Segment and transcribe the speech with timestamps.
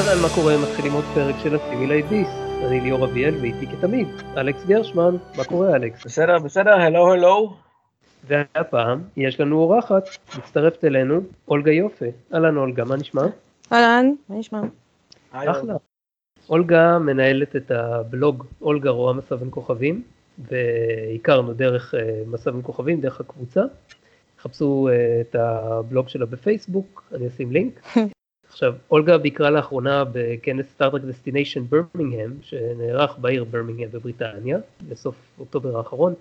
[0.00, 0.54] אהלן, מה קורה?
[0.62, 2.28] מתחילים עוד פרק של assimilate this.
[2.66, 5.16] אני ליאור אביאל ואיתי כתמיד, אלכס גרשמן.
[5.36, 6.06] מה קורה אלכס?
[6.06, 7.56] בסדר, בסדר, הלו הלו.
[8.26, 12.06] והפעם יש לנו אורחת, מצטרפת אלינו, אולגה יופה.
[12.34, 13.22] אהלן אולגה, מה נשמע?
[13.72, 14.60] אהלן, מה נשמע?
[15.32, 15.74] אחלה.
[16.48, 20.02] אולגה מנהלת את הבלוג אולגה רואה מסע בין כוכבים,
[20.38, 23.62] והכרנו דרך אה, מסע בין כוכבים, דרך הקבוצה.
[24.38, 27.80] חפשו אה, את הבלוג שלה בפייסבוק, אני אשים לינק.
[28.50, 35.78] עכשיו, אולגה ביקרה לאחרונה בכנס Star Trek Destination ברמינגהם, שנערך בעיר ברמינגהם בבריטניה, בסוף אוקטובר
[35.78, 36.14] האחרון,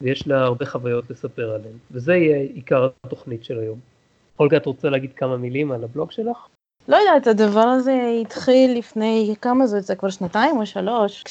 [0.00, 3.78] ויש לה הרבה חוויות לספר עליהן, וזה יהיה עיקר התוכנית של היום.
[4.38, 6.36] אולגה, את רוצה להגיד כמה מילים על הבלוג שלך?
[6.88, 11.22] לא יודעת, הדבר הזה התחיל לפני, כמה זה, זה כבר שנתיים או שלוש,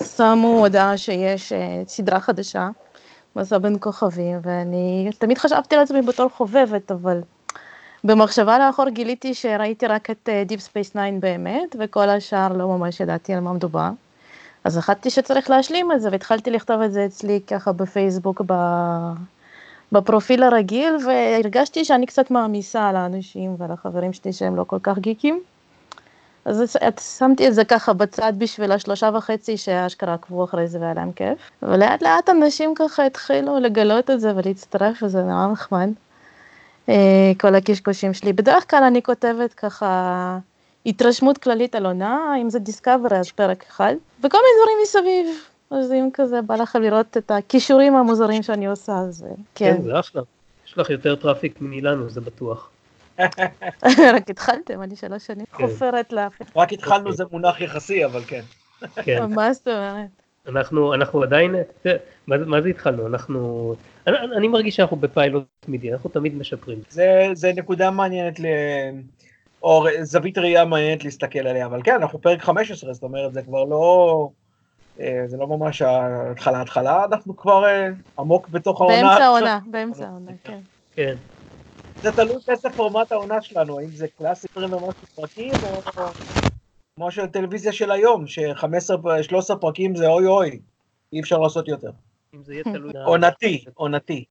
[0.00, 2.68] כששמו הודעה שיש אה, סדרה חדשה,
[3.36, 7.20] מסע בין כוכבים, ואני תמיד חשבתי לעצמי בתור חובבת, אבל
[8.04, 13.00] במחשבה לאחור גיליתי שראיתי רק את אה, Deep Space 9 באמת, וכל השאר לא ממש
[13.00, 13.90] ידעתי על מה מדובר.
[14.64, 18.54] אז החלטתי שצריך להשלים את זה, והתחלתי לכתוב את זה אצלי ככה בפייסבוק ב...
[19.92, 24.98] בפרופיל הרגיל, והרגשתי שאני קצת מעמיסה על האנשים ועל החברים שלי שהם לא כל כך
[24.98, 25.40] גיקים.
[26.44, 26.76] אז
[27.18, 31.38] שמתי את זה ככה בצד בשביל השלושה וחצי שאשכרה עקבו אחרי זה והיה להם כיף.
[31.62, 35.90] ולאט לאט אנשים ככה התחילו לגלות את זה ולהצטרף, וזה נורא נחמד.
[36.88, 38.32] אה, כל הקשקושים שלי.
[38.32, 40.38] בדרך כלל אני כותבת ככה
[40.86, 45.44] התרשמות כללית על עונה, אם זה Discovery אז פרק אחד, וכל מיני דברים מסביב.
[45.70, 49.74] אז אם כזה בא לכם לראות את הקשקושים המוזרים שאני עושה, אז כן.
[49.76, 50.22] כן, זה אחלה.
[50.66, 52.70] יש לך יותר traffic מאילנו, זה בטוח.
[54.14, 55.66] רק התחלתם, אני שלוש שנים כן.
[55.66, 56.44] חופרת לאפי.
[56.56, 58.42] רק התחלנו זה מונח יחסי, אבל כן.
[58.94, 59.24] כן.
[59.34, 60.23] מה זאת אומרת?
[60.48, 61.54] אנחנו, אנחנו עדיין,
[62.26, 63.06] מה, מה זה התחלנו?
[63.06, 63.74] אנחנו,
[64.06, 66.78] אני, אני מרגיש שאנחנו בפיילוט תמידי, אנחנו תמיד משפרים.
[66.90, 68.46] זה, זה נקודה מעניינת, ל...
[69.62, 73.64] או זווית ראייה מעניינת להסתכל עליה, אבל כן, אנחנו פרק 15, זאת אומרת, זה כבר
[73.64, 74.28] לא,
[75.00, 77.88] אה, זה לא ממש ההתחלה התחלה, אנחנו כבר אה,
[78.18, 79.02] עמוק בתוך העונה.
[79.02, 80.58] באמצע העונה, באמצע העונה, כן.
[80.94, 81.14] כן.
[82.02, 86.02] זה תלוי באיזה פורמט העונה שלנו, האם זה קלאסי 20 ומשהו פרקים, או
[86.96, 90.60] כמו של טלוויזיה של היום, ש-15-13 פרקים זה אוי אוי,
[91.12, 91.90] אי אפשר לעשות יותר.
[92.34, 92.92] אם זה יהיה תלוי...
[93.06, 94.24] עונתי, עונתי.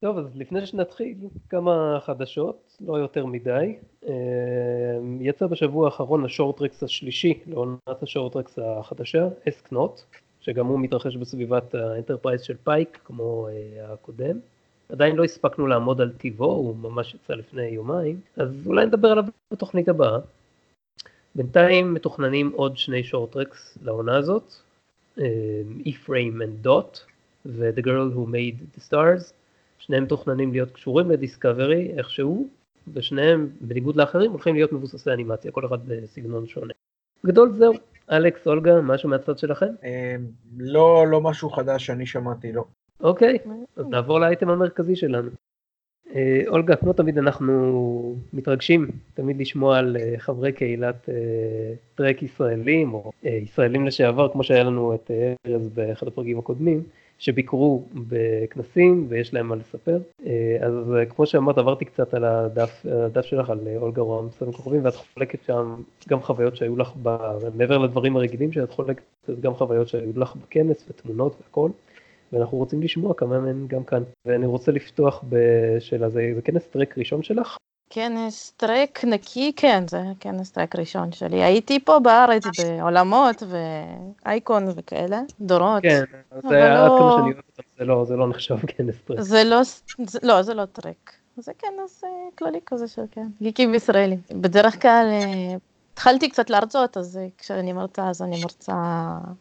[0.00, 1.14] טוב, אז לפני שנתחיל,
[1.48, 3.76] כמה חדשות, לא יותר מדי.
[4.08, 4.12] אה,
[5.20, 10.00] יצא בשבוע האחרון ה Short Treks השלישי לעונת ה Short Treks החדשה, Ask Not,
[10.40, 14.38] שגם הוא מתרחש בסביבת ה Enterprise של פייק, כמו אה, הקודם.
[14.88, 19.24] עדיין לא הספקנו לעמוד על טיבו, הוא ממש יצא לפני יומיים, אז אולי נדבר עליו
[19.52, 20.18] בתוכנית הבאה.
[21.38, 24.54] בינתיים מתוכננים עוד שני שורטרקס לעונה הזאת,
[25.86, 26.98] E-Frame and Dot
[27.46, 29.32] ו-The Girl Who Made the Stars,
[29.78, 32.48] שניהם מתוכננים להיות קשורים לדיסקאברי איכשהו,
[32.94, 36.72] ושניהם בניגוד לאחרים הולכים להיות מבוססי אנימציה, כל אחד בסגנון שונה.
[37.24, 37.72] בגדול זהו,
[38.12, 39.72] אלכס, אולגה, משהו מהצד שלכם?
[40.58, 42.64] לא, לא משהו חדש שאני שמעתי, לא.
[43.00, 43.38] אוקיי,
[43.76, 45.30] אז נעבור לאייטם המרכזי שלנו.
[46.14, 51.14] אה, אולגה, כמו תמיד אנחנו מתרגשים תמיד לשמוע על אה, חברי קהילת אה,
[51.94, 55.10] טרק ישראלים, או ישראלים לשעבר, כמו שהיה לנו את
[55.46, 56.82] ארז באחד הפרקים הקודמים,
[57.18, 59.98] שביקרו בכנסים ויש להם מה לספר.
[60.60, 60.74] אז
[61.08, 65.38] כמו שאמרת, עברתי קצת על הדף, הדף שלך, על אולגה רועם סלם כוכבים, ואת חולקת
[65.46, 65.74] שם
[66.08, 66.92] גם חוויות שהיו לך.
[67.54, 69.02] מעבר לדברים הרגילים שאת חולקת,
[69.40, 71.70] גם חוויות שהיו לך בכנס ותמונות והכל.
[72.32, 74.02] ואנחנו רוצים לשמוע כמה מהן גם כאן.
[74.26, 77.56] ואני רוצה לפתוח בשאלה, זה, זה כנס טרק ראשון שלך?
[77.90, 81.42] כנס טרק נקי, כן, זה כנס טרק ראשון שלי.
[81.42, 83.42] הייתי פה בארץ בעולמות
[84.24, 85.82] ואייקון וכאלה, דורות.
[85.82, 86.02] כן,
[86.48, 89.20] זה היה עד לא- כמה שאני אוהב אותם, זה לא, זה לא נחשב כנס טרק.
[89.20, 89.60] זה לא,
[90.06, 91.12] זה, לא, זה לא טרק.
[91.36, 92.08] זה כנס אה,
[92.38, 94.20] כללי כזה של כן, גיקים ישראלים.
[94.30, 95.56] בדרך כלל אה,
[95.92, 98.74] התחלתי קצת להרצות, אז אה, כשאני מרצה, אז אני מרצה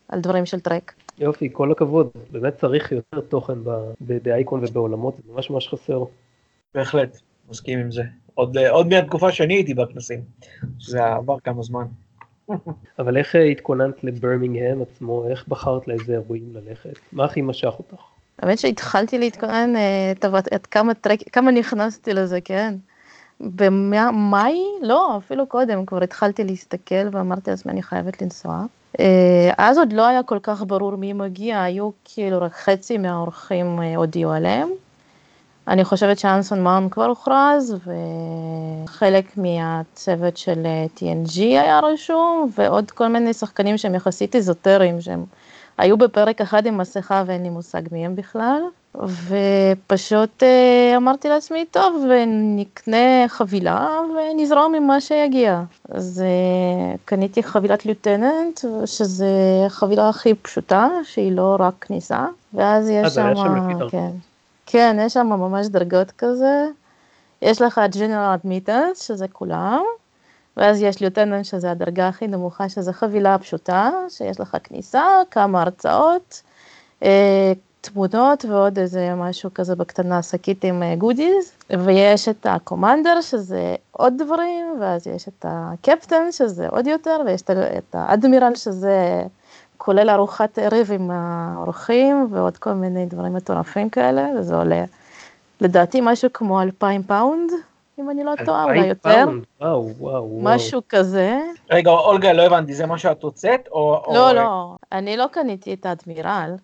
[0.09, 0.93] על דברים של טרק.
[1.19, 2.09] יופי, כל הכבוד.
[2.31, 3.57] באמת צריך יותר תוכן
[3.99, 6.03] באייקון ובעולמות, זה ממש ממש חסר.
[6.75, 7.17] בהחלט,
[7.49, 8.03] מסכים עם זה.
[8.33, 10.21] עוד, אה, עוד מהתקופה שאני הייתי בכנסים,
[10.79, 11.85] שזה עבר כמה זמן.
[12.99, 15.29] אבל איך אה, התכוננת לברמינגהם עצמו?
[15.29, 16.99] איך בחרת לאיזה אירועים ללכת?
[17.11, 18.01] מה הכי משך אותך?
[18.39, 19.73] האמת שהתחלתי להתכונן,
[20.55, 22.75] את כמה, טרק, כמה נכנסתי לזה, כן.
[23.41, 24.61] במאי?
[24.81, 28.65] לא, אפילו קודם, כבר התחלתי להסתכל ואמרתי לעצמי, אני חייבת לנסוע.
[28.99, 33.81] אה, אז עוד לא היה כל כך ברור מי מגיע, היו כאילו רק חצי מהאורחים
[33.81, 34.69] אה, הודיעו עליהם.
[35.67, 37.75] אני חושבת שאנסון מאון כבר הוכרז,
[38.85, 45.25] וחלק מהצוות של אה, TNG היה רשום, ועוד כל מיני שחקנים שהם יחסית איזוטריים, שהם
[45.77, 48.61] היו בפרק אחד עם מסכה ואין לי מושג מי הם בכלל,
[48.95, 52.05] ופשוט אה, אמרתי לעצמי, טוב,
[52.55, 55.63] נקנה חבילה ונזרום עם מה שיגיע.
[55.89, 59.27] אז אה, קניתי חבילת ליוטננט, שזה
[59.65, 63.33] החבילה הכי פשוטה, שהיא לא רק כניסה, ואז יש שם,
[63.89, 64.11] כן,
[64.65, 66.65] כן, יש שם ממש דרגות כזה.
[67.41, 69.83] יש לך General Admittance, שזה כולם,
[70.57, 76.41] ואז יש ליוטננט, שזה הדרגה הכי נמוכה, שזה חבילה פשוטה, שיש לך כניסה, כמה הרצאות,
[77.03, 83.75] אה, תמונות ועוד איזה משהו כזה בקטנה, שקית עם גודיז, אה, ויש את הקומנדר, שזה
[83.91, 89.23] עוד דברים, ואז יש את הקפטן, שזה עוד יותר, ויש את האדמירל, שזה
[89.77, 94.83] כולל ארוחת ערב עם האורחים, ועוד כל מיני דברים מטורפים כאלה, וזה עולה
[95.61, 97.51] לדעתי משהו כמו אלפיים פאונד,
[97.99, 99.25] אם אני לא טועה, אולי יותר.
[99.61, 101.39] וואו, וואו, משהו כזה.
[101.71, 103.67] רגע, אולגה, לא הבנתי, זה מה שאת הוצאת?
[103.71, 104.03] או...
[104.13, 104.35] לא, או...
[104.35, 106.55] לא, אני לא קניתי את האדמירל.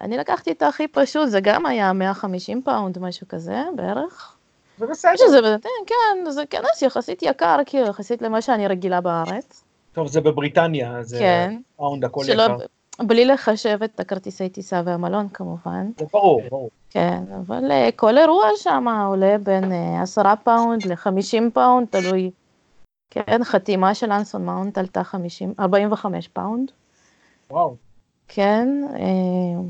[0.00, 4.36] אני לקחתי את הכי פשוט, זה גם היה 150 פאונד, משהו כזה, בערך.
[4.78, 5.16] זה בסדר.
[5.16, 5.56] שזה,
[5.86, 9.64] כן, זה כנס יחסית יקר, כאילו, יחסית למה שאני רגילה בארץ.
[9.92, 11.56] טוב, זה בבריטניה, זה כן.
[11.76, 12.56] פאונד, הכל שלא, יקר.
[13.02, 15.90] בלי לחשב את הכרטיסי טיסה והמלון כמובן.
[15.98, 16.70] זה ברור, ברור.
[16.90, 22.30] כן, אבל אה, כל אירוע שם עולה בין אה, עשרה פאונד לחמישים פאונד, תלוי.
[23.10, 26.70] כן, חתימה של אנסון מאונט עלתה 50, 45 פאונד.
[27.50, 27.76] וואו.
[28.28, 29.60] כן, אה,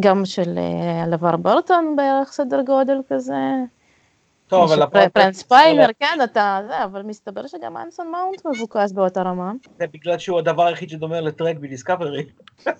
[0.00, 0.58] גם של
[1.06, 3.34] לבאר ברטון בערך סדר גודל כזה.
[4.50, 5.08] טוב, אבל.
[5.08, 9.52] ברנט ספיינר, כן, אתה, זה, אבל מסתבר שגם אנסון מאונט מבוקש באותה רמה.
[9.78, 12.24] זה בגלל שהוא הדבר היחיד שדומה לטרק בדיסקאברי.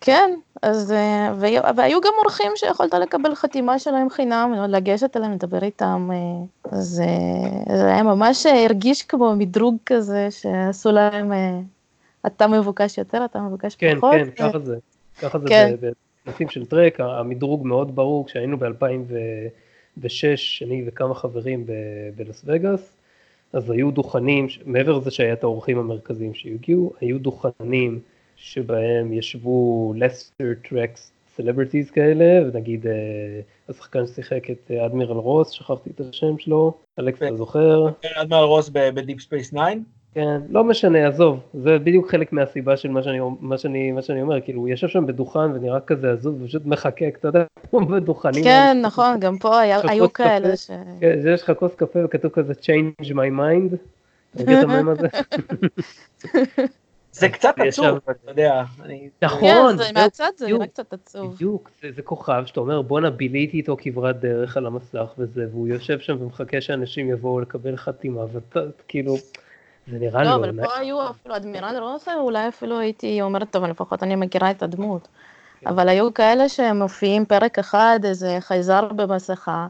[0.00, 0.30] כן,
[0.62, 1.32] אז, אה,
[1.76, 7.76] והיו גם אורחים שיכולת לקבל חתימה שלהם חינם, לגשת אליהם, לדבר איתם, אה, אז אה,
[7.76, 11.32] זה היה ממש הרגיש כמו מדרוג כזה, שעשו להם,
[12.26, 14.12] אתה מבוקש יותר, אתה מבוקש כן, פחות.
[14.12, 14.76] כן, כן, ככה זה,
[15.20, 15.74] ככה זה כן.
[16.26, 18.58] בנושאים של טרק, המדרוג מאוד ברור, כשהיינו
[20.00, 21.66] ב-2006, אני וכמה חברים
[22.16, 22.96] בלס וגאס,
[23.52, 28.00] אז היו דוכנים, מעבר לזה שהיה את האורחים המרכזיים שהגיעו, היו דוכנים,
[28.36, 32.92] שבהם ישבו כל סטאר טרק celebrities כאלה, ונגיד אה,
[33.68, 37.86] השחקן ששיחק את אה, אדמירל רוס, שכחתי את השם שלו, אלכס אתה זוכר?
[38.02, 39.60] כן, אדמירל רוס ב Deep Space 9?
[40.14, 44.22] כן, לא משנה, עזוב, זה בדיוק חלק מהסיבה של מה שאני, מה שאני, מה שאני
[44.22, 48.44] אומר, כאילו הוא יושב שם בדוכן ונראה כזה עזוב, ופשוט מחכה, אתה יודע, כמו בדוכנים.
[48.44, 50.70] כן, נכון, גם פה היה, היו כאלה ש...
[51.00, 53.74] כן, יש לך כוס קפה וכתוב כזה change my mind,
[54.34, 55.08] אתה מכיר את המם הזה?
[57.12, 58.62] זה קצת עצוב, אתה יודע.
[59.22, 59.40] נכון.
[59.78, 61.34] כן, מהצד זה נראה קצת עצוב.
[61.34, 65.98] בדיוק, זה כוכב שאתה אומר בואנה ביליתי איתו כברת דרך על המסך וזה, והוא יושב
[66.00, 69.16] שם ומחכה שאנשים יבואו לקבל חתימה, ואתה כאילו,
[69.90, 70.28] זה נראה לי...
[70.28, 74.50] לא, אבל פה היו אפילו אדמירל רוסה, אולי אפילו הייתי אומרת, טוב, לפחות אני מכירה
[74.50, 75.08] את הדמות.
[75.60, 75.68] כן.
[75.68, 79.66] אבל היו כאלה שמופיעים פרק אחד, איזה חייזר במסכה,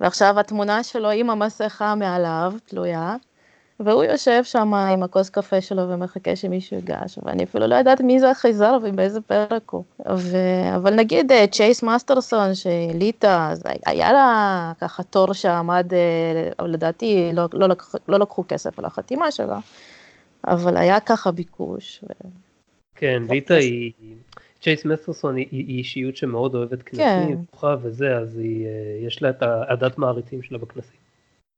[0.00, 3.16] ועכשיו התמונה שלו עם המסכה מעליו, תלויה.
[3.80, 8.20] והוא יושב שם עם הכוס קפה שלו ומחכה שמישהו ייגש, ואני אפילו לא יודעת מי
[8.20, 9.84] זה החייזר ובאיזה פרק הוא.
[10.16, 10.36] ו...
[10.76, 12.50] אבל נגיד אה, צ'ייס מאסטרסון
[13.28, 18.84] אז היה לה ככה תור שעמד, אה, לדעתי לא, לא, לקח, לא לקחו כסף על
[18.84, 19.58] החתימה שלה,
[20.46, 22.04] אבל היה ככה ביקוש.
[22.04, 22.28] ו...
[22.94, 23.92] כן, ליטה היא...
[24.60, 27.66] צ'ייס מסטרסון היא, היא אישיות שמאוד אוהבת כנסים, כן.
[27.82, 31.07] וזה, אז היא, אה, יש לה את העדת מעריצים שלה בכנסים.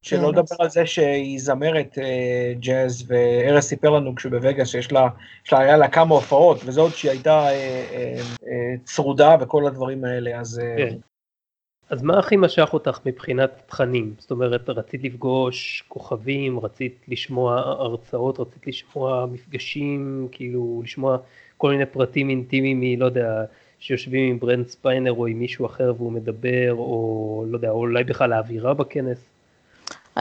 [0.02, 5.09] שלא כן, לדבר על זה שהיא זמרת אה, ג'אז, וארז סיפר לנו כשבווגאס שיש לה,
[5.47, 10.04] יש לה, היה לה כמה הופעות, וזה עוד שהיא הייתה אה, אה, צרודה וכל הדברים
[10.04, 10.61] האלה, אז...
[10.76, 10.97] כן.
[11.90, 14.14] אז מה הכי משך אותך מבחינת תכנים?
[14.19, 21.19] זאת אומרת, רצית לפגוש כוכבים, רצית לשמוע הרצאות, רצית לשמוע מפגשים, כאילו לשמוע
[21.57, 23.45] כל מיני פרטים אינטימיים מלא יודע,
[23.78, 28.04] שיושבים עם ברנט ספיינר או עם מישהו אחר והוא מדבר, או לא יודע, או אולי
[28.04, 29.30] בכלל האווירה בכנס?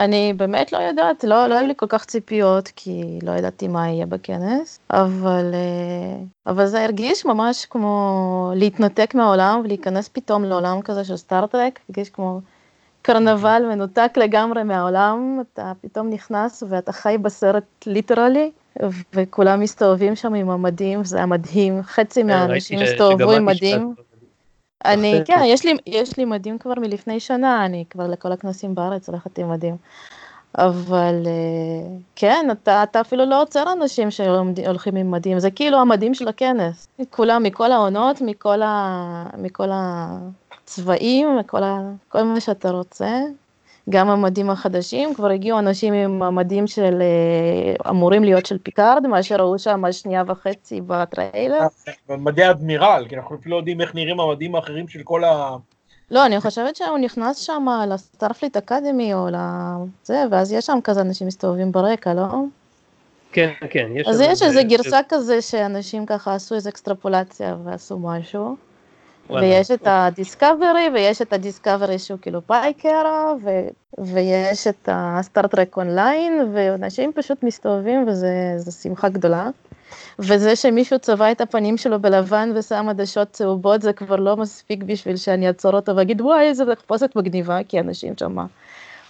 [0.00, 3.88] אני באמת לא יודעת, לא, לא היו לי כל כך ציפיות, כי לא ידעתי מה
[3.88, 11.04] יהיה בכנס, אבל, אה, אבל זה הרגיש ממש כמו להתנתק מהעולם ולהיכנס פתאום לעולם כזה
[11.04, 12.40] של Star Trek, הרגיש כמו
[13.02, 18.50] קרנבל מנותק לגמרי מהעולם, אתה פתאום נכנס ואתה חי בסרט literally,
[19.14, 23.94] וכולם מסתובבים שם עם המדים, זה היה מדהים, חצי כן, מהאנשים הסתובבו עם מדים.
[24.84, 29.08] אני, כן, יש לי, יש לי מדים כבר מלפני שנה, אני כבר לכל הכנסים בארץ
[29.08, 29.76] הולכת עם מדים.
[30.58, 36.14] אבל אה, כן, אתה, אתה אפילו לא עוצר אנשים שהולכים עם מדים, זה כאילו המדים
[36.14, 36.88] של הכנס.
[37.10, 43.20] כולם, מכל העונות, מכל, ה, מכל הצבעים, מכל ה, כל מה שאתה רוצה.
[43.90, 49.22] גם המדים החדשים, כבר הגיעו אנשים עם המדים של, אה, אמורים להיות של פיקארד, מה
[49.22, 51.60] שראו שם שנייה וחצי בטריילר.
[52.08, 55.56] מדי אדמירל, כי אנחנו אפילו לא יודעים איך נראים המדים האחרים של כל ה...
[56.10, 61.00] לא, אני חושבת שהוא נכנס שם ל Starfleet Academy או לזה, ואז יש שם כזה
[61.00, 62.26] אנשים מסתובבים ברקע, לא?
[63.32, 68.56] כן, כן, יש אז יש איזה- גרסה כזה שאנשים ככה עשו איזה אקסטרפולציה ועשו משהו.
[69.32, 73.68] ויש את ה Discovery, ויש את ה Discovery שהוא כאילו פייק era, ו-
[73.98, 78.06] ויש את ה Star Trek Online, ואנשים פשוט מסתובבים
[78.56, 79.48] זה שמחה גדולה.
[80.18, 85.16] וזה שמישהו צבע את הפנים שלו בלבן ושם עדשות צהובות, זה כבר לא מספיק בשביל
[85.16, 88.36] שאני אעצור אותו ואגיד, וואי, איזה תחפושת מגניבה, כי אנשים שם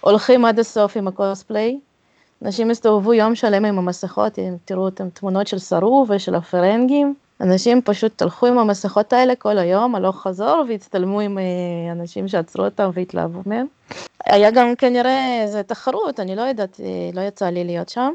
[0.01, 1.79] הולכים עד הסוף עם הקוספליי.
[2.45, 7.15] אנשים הסתובבו יום שלם עם המסכות, תראו אותם תמונות של סרו ושל הפרנגים.
[7.41, 12.65] אנשים פשוט הלכו עם המסכות האלה כל היום, הלוך חזור, והצטלמו עם אה, אנשים שעצרו
[12.65, 13.67] אותם והתלהבו מהם.
[14.25, 18.13] היה גם כנראה איזה תחרות, אני לא יודעת, אה, לא יצא לי להיות שם.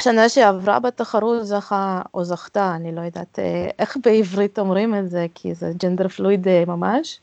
[0.00, 5.26] שנה שעברה בתחרות זכה, או זכתה, אני לא יודעת אה, איך בעברית אומרים את זה,
[5.34, 7.20] כי זה ג'נדר פלואיד ממש,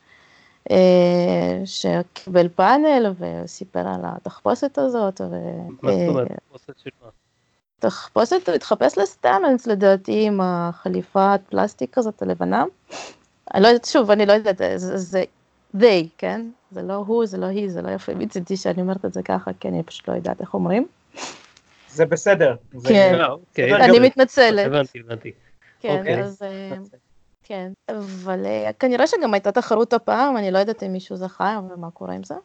[1.65, 5.21] שקיבל פאנל וסיפר על התחפושת הזאת.
[5.21, 6.27] ו- מה זאת אומרת?
[6.27, 7.09] תחפושת של מה?
[7.79, 12.63] תחפושת, הוא התחפש לסטאמנס לדעתי עם החליפת פלסטיק הזאת הלבנה.
[13.53, 15.23] אני לא יודעת, שוב, אני לא יודעת, זה, זה
[15.77, 16.41] they, כן?
[16.71, 19.51] זה לא הוא, זה לא היא, זה לא יפה מצידי שאני אומרת את זה ככה,
[19.59, 20.87] כי אני פשוט לא יודעת איך אומרים.
[21.89, 22.55] זה בסדר.
[22.87, 23.15] כן.
[23.19, 23.75] אה, אוקיי.
[23.75, 23.99] אני.
[23.99, 24.65] מתנצלת.
[24.65, 25.31] הבנתי, הבנתי.
[25.79, 26.23] כן, אוקיי.
[26.23, 26.41] אז...
[26.41, 26.75] אה,
[27.43, 31.91] כן, אבל אה, כנראה שגם הייתה תחרות הפעם, אני לא יודעת אם מישהו זכה ומה
[31.91, 32.35] קורה עם זה.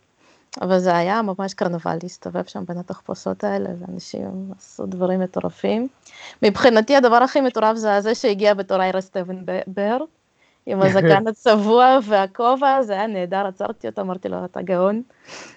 [0.62, 5.88] אבל זה היה ממש קרנבל להסתובב שם בין התחפושות האלה, ואנשים עשו דברים מטורפים.
[6.42, 9.98] מבחינתי הדבר הכי מטורף זה הזה שהגיע בתור איירה סטבן בר,
[10.66, 15.02] עם הזקן הצבוע והכובע, זה היה נהדר, עצרתי אותו, אמרתי לו, אתה גאון.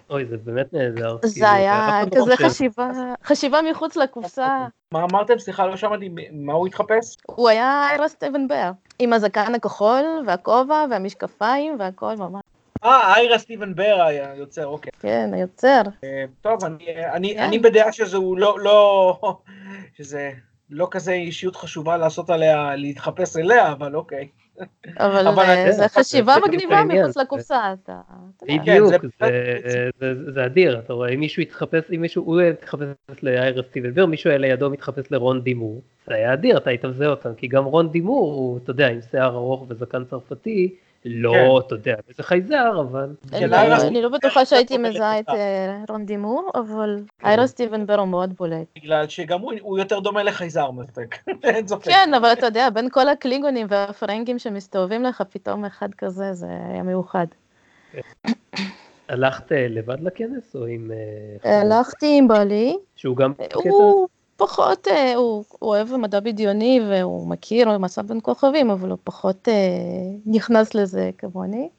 [0.10, 1.18] אוי, זה באמת נהדר.
[1.22, 2.50] כאילו, זה היה אחד לא כזה.
[2.50, 2.92] חשיבה,
[3.24, 4.68] חשיבה מחוץ לקופסה.
[4.92, 5.40] מה אמרתם?
[5.40, 7.18] סליחה, לא שמעתי, מה הוא התחפש?
[7.26, 12.42] הוא היה איירה סטבן בר, עם הזקן הכחול והכובע והמשקפיים והכל ממש.
[12.84, 14.92] אה, איירה סטיבן בר היה יוצר, אוקיי.
[15.00, 15.82] כן, היוצר.
[16.04, 17.40] אה, טוב, אני- אני כן.
[17.44, 19.20] אני בדעה שזה הוא לא, לא,
[19.98, 20.32] שזה
[20.70, 24.28] לא כזה אישיות חשובה לעשות עליה, להתחפש אליה, אבל אוקיי.
[24.98, 26.84] אבל אה, זה חשיבה מגניבה.
[26.84, 28.00] מחוץ לקופסה, אתה...
[28.50, 28.62] יודע.
[28.62, 28.98] בדיוק, זה-
[30.00, 32.86] זה- זה- זה אדיר, אתה רואה, אם מישהו יתחפש, אם מישהו, הוא יתחפש
[33.24, 37.10] לאיירה סטיבן בר, מישהו היה לידו מתחפש לרון דימור, זה היה אדיר, אתה היית מזהה
[37.10, 40.76] אותם, כי גם רון דימור הוא, אתה יודע, עם שיער ארוך וזקן צרפתי,
[41.10, 43.16] לא, אתה יודע, איזה חייזר, אבל...
[43.32, 45.30] כן, לא, איירה אני לא בטוחה שהייתי סטיבן בר מזהה את.
[45.30, 47.28] אה, רון דימור, אבל כן.
[47.28, 48.68] איירה סטיבן בר הוא מאוד בולט.
[48.76, 50.72] בגלל שגם הוא, יותר דומה לחייזר
[51.44, 51.84] אין ספק.
[51.84, 56.84] כן, אבל אתה יודע, בין כל הקלינגונים והפרנגים שמסתובבים לך, פתאום אחד כזה, זה היה
[56.84, 57.28] מיוחד.
[59.10, 60.92] הלכת אה, לבד לכנס, או עם...
[61.46, 63.60] אה, הלכתי עם בעלי, שהוא גם בקטע?
[64.38, 69.48] פחות, אה, הוא הוא אוהב מדע בדיוני והוא מכיר מסע בין כוכבים, אבל הוא פחות
[69.48, 69.54] אה,
[70.26, 71.70] נכנס לזה כמוני.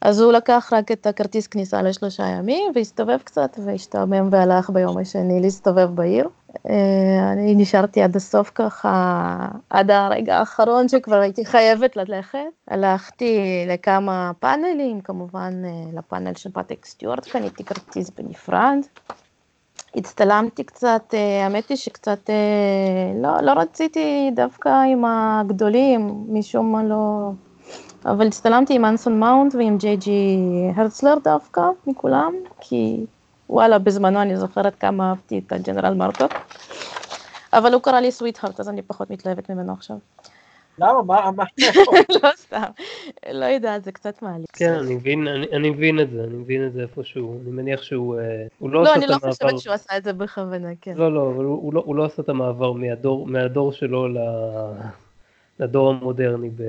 [0.00, 5.40] אז הוא לקח רק את הכרטיס כניסה לשלושה ימים והסתובב קצת והשתעמם והלך ביום השני
[5.40, 6.28] להסתובב בעיר.
[6.70, 12.38] אה, אני נשארתי עד הסוף ככה, עד הרגע האחרון שכבר הייתי חייבת ללכת.
[12.68, 15.62] הלכתי לכמה פאנלים, כמובן
[15.94, 18.78] לפאנל של פטק סטיוארט, קניתי כרטיס בנפרד.
[19.94, 22.34] הצטלמתי קצת, אה, האמת היא שקצת אה,
[23.22, 27.30] לא, לא רציתי דווקא עם הגדולים, משום מה לא...
[28.04, 30.38] אבל הצטלמתי עם אנסון מאונט ועם ג'יי ג'י
[30.76, 33.06] הרצלר דווקא, מכולם, כי
[33.50, 36.32] וואלה, בזמנו אני זוכרת כמה אהבתי את הג'נרל מרטוק.
[37.52, 39.96] אבל הוא קרא לי סוויט-הארט, אז אני פחות מתלהבת ממנו עכשיו.
[40.80, 41.02] למה?
[41.02, 41.30] מה?
[41.30, 41.44] מה?
[42.22, 42.62] לא סתם,
[43.32, 44.46] לא יודעת, זה קצת מעליב.
[44.52, 47.82] כן, אני מבין, אני, אני מבין את זה, אני מבין את זה איפשהו, אני מניח
[47.82, 50.12] שהוא אה, הוא לא, לא, עשה אני את לא המעבר, חושבת שהוא עשה את זה
[50.12, 50.94] בכוונה, כן.
[50.96, 54.18] לא, לא, אבל הוא, הוא לא, הוא לא עשה את המעבר מהדור, מהדור שלו ל,
[55.60, 56.62] לדור המודרני ב,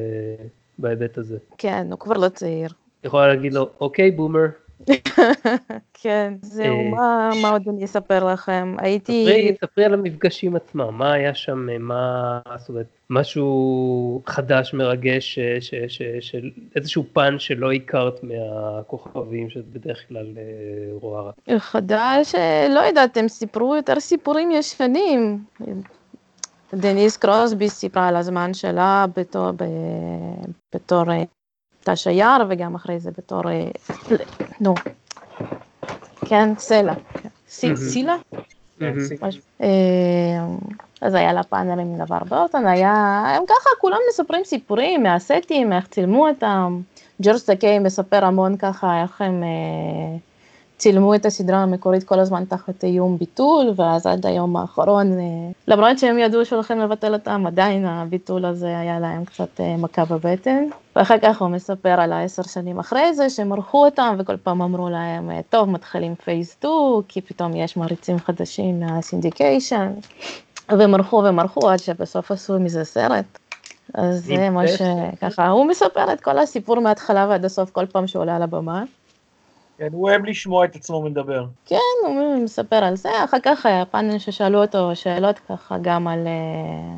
[0.78, 1.38] בהיבט הזה.
[1.58, 2.70] כן, הוא כבר לא צעיר.
[3.04, 4.46] יכולה להגיד לו, אוקיי, בומר,
[6.02, 8.76] כן, זהו, אה, מה, מה עוד אני אספר לכם?
[8.78, 9.26] הייתי...
[9.62, 15.74] ספרי, על המפגשים עצמם, מה היה שם, מה, זאת אומרת, משהו חדש, מרגש, ש, ש,
[15.88, 20.44] ש, של איזשהו פן שלא הכרת מהכוכבים שאת בדרך כלל אה,
[20.94, 21.36] רואה רק.
[21.58, 25.44] חדש, אה, לא יודעת, הם סיפרו יותר סיפורים ישנים.
[26.74, 29.52] דניס קרוסבי סיפרה על הזמן שלה בתור,
[31.88, 33.70] ב, בתור תש היער, וגם אחרי זה בתור, אה,
[34.60, 34.74] נו,
[36.26, 36.94] כן, סלה.
[37.76, 38.16] סילה?
[38.80, 38.94] כן.
[39.62, 39.68] אה,
[41.02, 45.88] אז היה לה פאנל עם לבאר ברטון, היה, הם ככה כולם מספרים סיפורים מהסטים, איך
[45.88, 46.82] צילמו אותם.
[47.22, 50.18] ג'ורג' טאקיי מספר המון ככה איך הם אה,
[50.82, 55.26] צילמו את הסדרה המקורית כל הזמן תחת איום ביטול, ואז עד היום האחרון, אה,
[55.68, 60.64] למרות שהם ידעו שהולכים לבטל אותם, עדיין הביטול הזה היה להם קצת אה, מכה בבטן.
[60.96, 64.90] ואחר כך הוא מספר על העשר שנים אחרי זה, שהם ערכו אותם, וכל פעם אמרו
[64.90, 66.74] להם, טוב, מתחילים Phase 2,
[67.08, 69.92] כי פתאום יש מריצים חדשים מהסינדיקיישן,
[70.70, 73.40] והם ערכו והם ערכו עד שבסוף עשו מזה סרט.
[73.94, 78.22] אז זה מה שככה, הוא מספר את כל הסיפור מההתחלה ועד הסוף כל פעם שהוא
[78.22, 78.84] עולה על הבמה.
[79.82, 81.46] כן, הוא אוהב לשמוע את עצמו מדבר.
[81.66, 86.28] כן, הוא מספר על זה, אחר כך היה פאנל ששאלו אותו שאלות ככה גם על,
[86.28, 86.98] אה,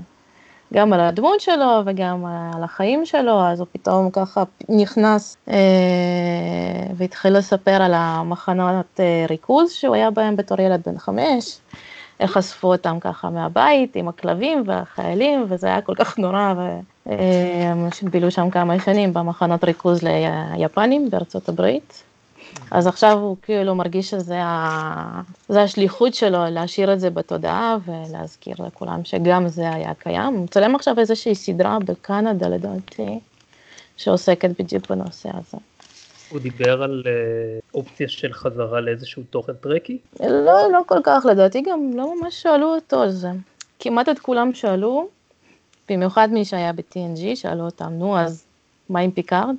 [0.73, 5.55] גם על הדמות שלו וגם על החיים שלו, אז הוא פתאום ככה נכנס אה,
[6.97, 11.59] והתחיל לספר על המחנות אה, ריכוז שהוא היה בהם בתור ילד בן חמש.
[12.19, 16.53] איך אספו אותם ככה מהבית עם הכלבים והחיילים, וזה היה כל כך נורא,
[17.05, 19.99] והם בילו שם כמה שנים במחנות ריכוז
[20.57, 22.02] ליפנים בארצות הברית.
[22.71, 25.21] אז עכשיו הוא כאילו מרגיש שזה ה...
[25.49, 30.33] השליחות שלו להשאיר את זה בתודעה ולהזכיר לכולם שגם זה היה קיים.
[30.33, 33.19] הוא מצלם עכשיו איזושהי סדרה בקנדה לדעתי,
[33.97, 35.57] שעוסקת בדיוק בנושא הזה.
[36.29, 37.11] הוא דיבר על אה,
[37.73, 39.97] אופציה של חזרה לאיזשהו תוכן טרקי?
[40.19, 43.29] לא, לא כל כך, לדעתי גם לא ממש שאלו אותו על זה.
[43.79, 45.07] כמעט את כולם שאלו,
[45.89, 48.45] במיוחד מי שהיה ב-TNG, שאלו אותם, נו, אז
[48.93, 49.55] מה עם פיקארד?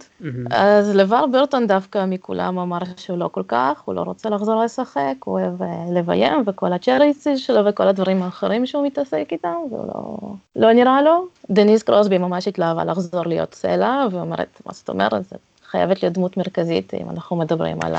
[0.50, 5.14] אז לבאר ברטון דווקא מכולם אמר שהוא לא כל כך, הוא לא רוצה לחזור לשחק,
[5.24, 9.86] הוא אוהב אה, לביים וכל ה charities שלו וכל הדברים האחרים שהוא מתעסק איתם, והוא
[9.86, 10.16] לא,
[10.56, 11.26] לא נראה לו.
[11.50, 15.36] דניס קרוסבי ממש התלהבה לחזור להיות סלע, ואומרת, מה זאת אומרת, זה
[15.70, 17.94] חייבת להיות דמות מרכזית אם אנחנו מדברים על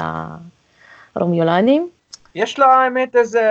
[1.15, 1.89] הרומיולנים.
[2.35, 3.41] יש לה האמת איזה,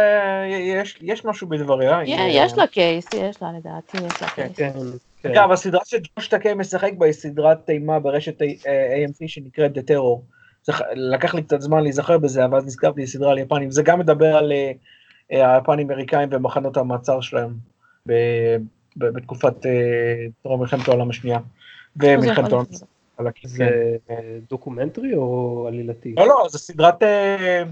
[0.48, 1.98] יש, יש משהו בדבריה.
[2.28, 4.74] יש לה קייס, יש לה לדעתי, יש לה כן, קייס.
[5.24, 5.38] כן, כן.
[5.38, 10.20] אגב, הסדרה שג'וש טקה משחק בה היא סדרת אימה ברשת AMC שנקראת The Terror.
[10.94, 13.70] לקח לי קצת זמן להיזכר בזה, אבל אז נזכרתי סדרה על יפנים.
[13.70, 14.52] זה גם מדבר על
[15.32, 17.54] אה, היפנים אמריקאים ומחנות המעצר שלהם
[18.96, 19.70] בתקופת אה,
[20.42, 21.38] טרום מלחמת העולם השנייה.
[21.96, 22.64] ומלחמת העולם.
[23.44, 23.96] זה
[24.50, 26.14] דוקומנטרי או עלילתי?
[26.16, 27.62] לא, לא, זה סדרת, אה,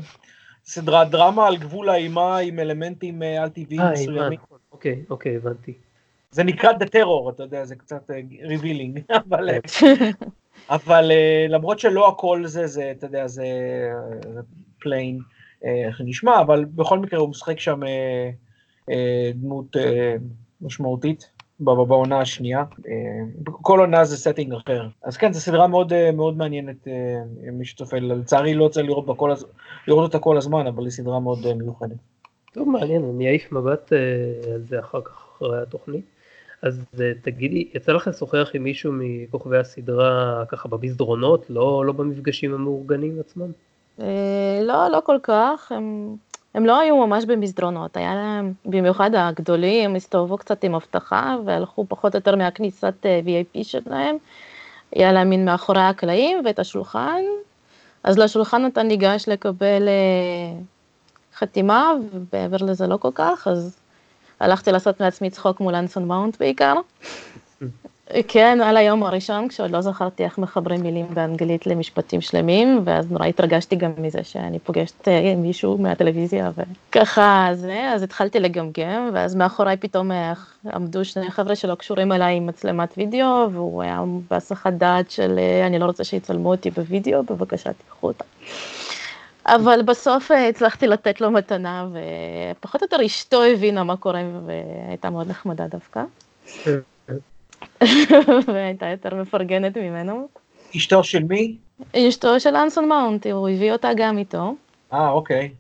[0.65, 4.39] סדרת דרמה על גבול האימה עם אלמנטים על טבעיים מסוימים.
[4.43, 4.59] נכון.
[4.73, 5.73] אוקיי, אוקיי, הבנתי.
[6.33, 8.11] זה נקרא The Terror, אתה יודע, זה קצת
[8.43, 9.49] revealing, אבל,
[10.77, 11.11] אבל
[11.49, 13.45] למרות שלא הכל זה, זה, אתה יודע, זה
[14.79, 15.19] פליין,
[15.63, 17.81] איך נשמע, אבל בכל מקרה הוא משחק שם
[19.35, 19.77] דמות
[20.61, 21.31] משמעותית.
[21.61, 22.65] בעונה השנייה.
[23.45, 24.89] כל עונה זה setting אחר.
[25.03, 26.89] אז כן, זו סדרה מאוד, מאוד מעניינת,
[27.53, 29.33] מי שצופה, לצערי לא רוצה לראות, בכל,
[29.89, 31.97] לראות אותה כל הזמן, אבל היא סדרה מאוד מיוחדת.
[32.53, 33.93] טוב, מעניין, אני אעיף מבט
[34.55, 36.05] על זה אחר כך, אחרי התוכנית.
[36.63, 36.85] אז
[37.23, 43.51] תגידי, יצא לך לשוחח עם מישהו מכוכבי הסדרה ככה במסדרונות, לא, לא במפגשים המאורגנים עצמם?
[44.63, 46.17] לא, לא כל כך, הם
[46.55, 52.15] הם לא היו ממש במסדרונות, היה להם, במיוחד הגדולים, הסתובבו קצת עם אבטחה והלכו פחות
[52.15, 54.17] או יותר מהכניסת אה, VIP שלהם.
[54.93, 57.23] היה להם מין מאחורי הקלעים ואת השולחן,
[58.05, 60.61] אז לשולחן אתה ניגש לקבל אה,
[61.35, 63.77] חתימה, ומעבר לזה לא כל כך, אז
[64.43, 66.75] הלכתי לעשות מעצמי צחוק מול אנסון מאונט בעיקר.
[68.29, 73.27] כן, על היום הראשון, כשעוד לא זכרתי איך מחברים מילים באנגלית למשפטים שלמים, ואז נורא
[73.27, 79.77] התרגשתי גם מזה שאני פוגשת אה, מישהו מהטלוויזיה, וככה זה, אז התחלתי לגמגם, ואז מאחוריי
[79.77, 80.33] פתאום אה,
[80.73, 85.67] עמדו שני חבר'ה שלא קשורים אליי עם מצלמת וידאו, והוא היה בהסחת דעת של אה,
[85.67, 88.25] אני לא רוצה שיצלמו אותי בוידאו, בבקשה תיקחו אותה.
[89.47, 91.89] אבל בסוף הצלחתי לתת לו מתנה,
[92.57, 96.05] ופחות או יותר אשתו הבינה מה קורה, והייתה מאוד נחמדה דווקא.
[98.47, 100.29] והייתה יותר מפרגנת ממנו.
[100.77, 101.57] אשתו של מי?
[101.97, 104.55] אשתו של אנסון מאונט, הוא הביא אותה גם איתו.
[104.93, 105.51] אה, אוקיי.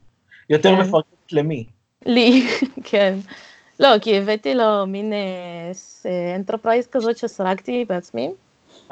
[0.51, 0.81] יותר כן.
[0.81, 1.65] מפרגנת למי?
[2.07, 2.47] לי,
[2.91, 3.19] כן.
[3.81, 5.13] לא, כי הבאתי לו מין
[6.37, 8.31] אנטרפרייז כזאת שסרקתי בעצמי.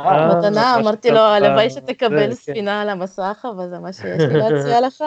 [0.07, 2.35] אה, מתנה, אמרתי לו, הלוואי שתקבל כן.
[2.35, 5.05] ספינה על המסך, אבל זה מה שיש לי להציע לך.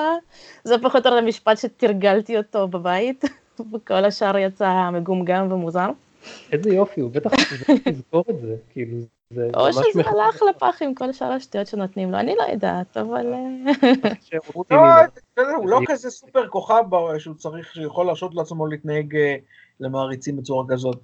[0.64, 3.24] זה פחות או יותר המשפט שתרגלתי אותו בבית,
[3.74, 5.90] וכל השאר יצא מגומגם ומוזר.
[6.52, 7.32] איזה יופי, הוא בטח
[7.86, 8.98] יזכור את זה, כאילו,
[9.30, 9.78] זה ממש...
[9.78, 13.34] או שזה הלך לפח עם כל שאר השטויות שנותנים לו, אני לא יודעת, אבל...
[14.72, 15.06] אה,
[15.38, 16.84] לא, הוא לא כזה סופר כוכב
[17.18, 19.36] שהוא צריך, שיכול להרשות לעצמו להתנהג אה,
[19.80, 20.98] למעריצים בצורה כזאת.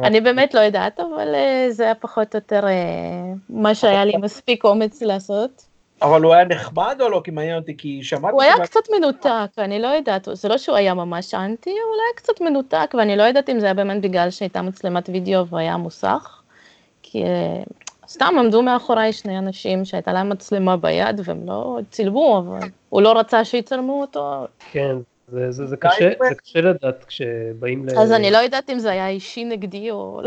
[0.00, 2.60] אני באמת לא יודעת, אבל אה, זה היה פחות או יותר
[3.48, 5.72] מה שהיה לי מספיק אומץ לעשות.
[6.02, 7.20] אבל הוא היה נחמד או לא?
[7.24, 8.32] כי מעניין אותי, כי שמעתי...
[8.32, 12.16] הוא היה קצת מנותק, אני לא יודעת, זה לא שהוא היה ממש אנטי, הוא היה
[12.16, 16.42] קצת מנותק, ואני לא יודעת אם זה היה באמת בגלל שהייתה מצלמת וידאו והיה מוסך,
[17.02, 17.62] כי אה,
[18.08, 23.18] סתם עמדו מאחוריי שני אנשים שהייתה להם מצלמה ביד והם לא צילמו, אבל הוא לא
[23.18, 24.96] רצה שיצלמו אותו, כן,
[25.32, 27.98] זה, זה, זה, קשה, זה קשה לדעת כשבאים ל...
[27.98, 30.20] אז אני לא יודעת אם זה היה אישי נגדי או...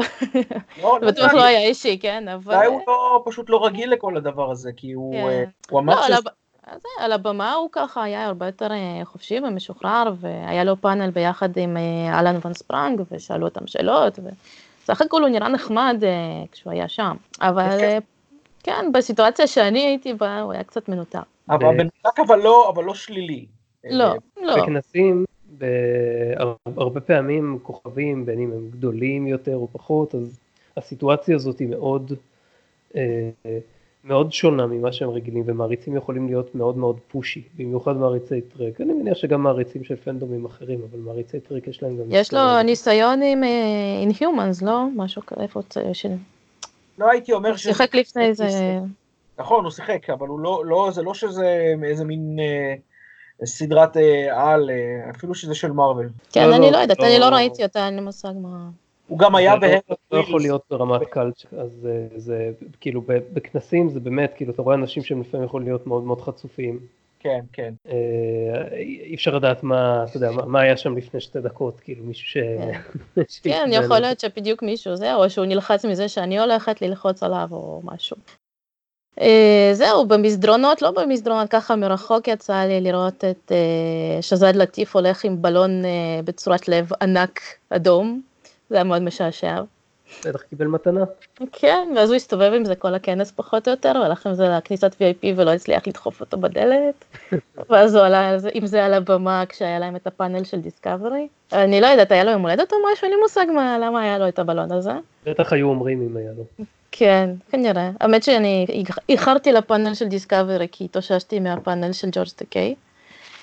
[0.82, 2.56] לא, זה בטוח לא היה אישי, כן, אבל...
[2.56, 5.28] אולי הוא לא, פשוט לא רגיל לכל הדבר הזה, כי הוא, כן.
[5.28, 6.22] אה, הוא אמר לא, ש...
[6.74, 11.58] זה, על הבמה הוא ככה היה הרבה יותר אה, חופשי ומשוחרר, והיה לו פאנל ביחד
[11.58, 16.74] עם אה, אלן ון ספרנג, ושאלו אותם שאלות, וסך הכל הוא נראה נחמד אה, כשהוא
[16.74, 17.16] היה שם.
[17.42, 18.00] אבל כן.
[18.64, 21.20] כן, בסיטואציה שאני הייתי בה, הוא היה קצת מנותק.
[21.50, 23.46] אבל לא, אבל לא שלילי.
[23.90, 24.62] לא, לא.
[24.64, 25.26] בכנסים,
[26.78, 30.40] הרבה פעמים כוכבים, בין אם הם גדולים יותר או פחות, אז
[30.78, 32.14] הסיטואציה הזאת היא מאוד,
[32.96, 33.30] אה,
[34.04, 38.82] מאוד שונה ממה שהם רגילים, ומעריצים יכולים להיות מאוד מאוד פושי, במיוחד מעריצי טרק.
[38.82, 42.04] אני מניח שגם מעריצים של פנדומים אחרים, אבל מעריצי טרק יש להם גם...
[42.10, 42.62] יש לו.
[42.64, 44.88] ניסיון עם אה, Inhumans, לא?
[44.96, 46.06] משהו כזה, איפה הוא ש-
[46.98, 47.64] לא הייתי אומר ש...
[47.64, 48.80] שיחק לפני זה.
[49.40, 52.76] נכון, הוא שיחק, אבל הוא לא, לא, זה לא שזה איזה מין אה,
[53.46, 56.10] סדרת אה, על, אה, אפילו שזה של מארוול.
[56.32, 57.06] כן, לא, אני לא, לא יודעת, לא.
[57.06, 58.70] אני לא ראיתי אותה, אין לי מושג מה...
[59.08, 59.78] הוא גם היה זה
[60.12, 60.42] לא- יכול.
[60.42, 65.04] להיות ברמת קלצ'ר, אז זה, זה כאילו ב- בכנסים זה באמת, כאילו אתה רואה אנשים
[65.04, 66.80] שהם לפעמים יכולים להיות מאוד מאוד חצופים.
[67.20, 67.74] כן, כן.
[67.90, 67.94] אה,
[68.78, 72.38] אי אפשר לדעת מה, אתה יודע, מה, היה שם לפני שתי דקות, כאילו מישהו ש...
[73.36, 77.48] ש- כן, יכול להיות שבדיוק מישהו זה, או שהוא נלחץ מזה שאני הולכת ללחוץ עליו
[77.52, 78.18] או משהו.
[79.22, 85.24] אה, זהו, במסדרונות, לא במסדרונות, ככה מרחוק יצא לי לראות את אה, שזד לטיף הולך
[85.24, 85.90] עם בלון אה,
[86.26, 88.22] בצורת לב ענק אדום,
[88.70, 89.62] זה היה מאוד משעשע.
[90.26, 91.04] בטח קיבל מתנה.
[91.52, 94.48] כן, ואז הוא הסתובב עם זה כל הכנס פחות או יותר, הוא הלך עם זה
[94.50, 97.06] לכניסת VIP ולא הצליח לדחוף אותו בדלת,
[97.70, 101.28] ואז הוא עלה עם זה על הבמה כשהיה להם את הפאנל של דיסקאברי.
[101.54, 103.06] אני לא יודעת, היה לו יום הולדת או משהו?
[103.06, 104.92] אין לי מושג מה, למה היה לו את הבלון הזה.
[105.26, 106.66] בטח היו אומרים אם היה לו.
[106.98, 107.92] כן, כנראה.
[108.00, 112.76] האמת שאני איח- איחרתי לפאנל של דיסקאברי כי התאוששתי מהפאנל של ג'ורג' טקיי.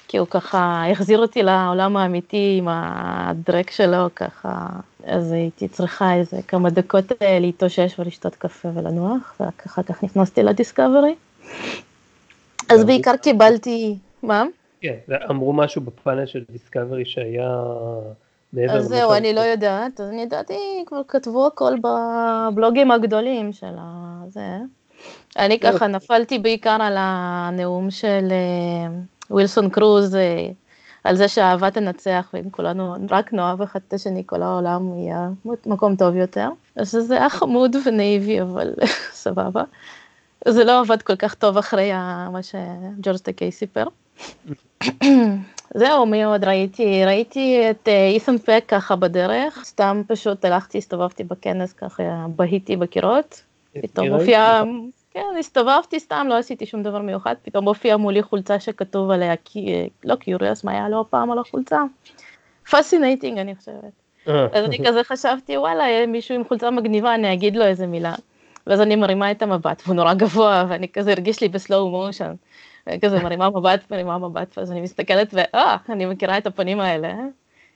[0.09, 4.67] כי הוא ככה החזיר אותי לעולם האמיתי עם הדרק שלו ככה,
[5.05, 10.43] אז הייתי צריכה איזה כמה דקות אה, להתאושש ולשתות קפה ולנוח, ורק אחר כך נכנסתי
[10.43, 11.15] לדיסקאברי.
[12.69, 14.45] אז בעיקר קיבלתי, מה?
[14.81, 14.95] כן,
[15.31, 17.63] אמרו משהו בפאנל של דיסקאברי שהיה
[18.71, 24.59] אז זהו, אני לא יודעת, אז אני ידעתי, כבר כתבו הכל בבלוגים הגדולים של הזה.
[25.39, 25.73] אני לא.
[25.73, 28.93] ככה נפלתי בעיקר על הנאום של אה,
[29.31, 30.49] ווילסון קרוז, אה,
[31.05, 35.29] על זה שהאהבה תנצח, ואם כולנו רק נאהב אחד את השני, כל העולם יהיה
[35.67, 36.49] מקום טוב יותר.
[36.77, 38.75] אז זה היה חמוד ונאיבי, אבל
[39.25, 39.63] סבבה.
[40.49, 43.85] זה לא עבד כל כך טוב אחרי ה- מה שג'ורג' טקיי סיפר.
[45.75, 47.05] זהו, מי עוד ראיתי?
[47.05, 52.03] ראיתי את אה, איתן פק ככה בדרך, סתם פשוט הלכתי, הסתובבתי בכנס ככה,
[52.37, 53.43] בהיתי בקירות,
[53.83, 54.63] פתאום הופיע,
[55.15, 59.89] כן, הסתובבתי סתם, לא עשיתי שום דבר מיוחד, פתאום הופיע מולי חולצה שכתוב עליה, כי-
[60.05, 61.83] לא curious, מה היה לו הפעם על החולצה?
[62.71, 63.93] fascinating, אני חושבת.
[64.53, 68.15] אז אני כזה חשבתי, וואלה, מישהו עם חולצה מגניבה, אני אגיד לו איזה מילה.
[68.67, 72.35] ואז אני מרימה את המבט, והוא נורא גבוה, ואני כזה הרגיש לי בסלואו מושן.
[73.03, 77.09] כזה מרימה מבט, מרימה מבט, ואז אני מסתכלת, ואה, אני מכירה את הפנים האלה.
[77.09, 77.25] אה?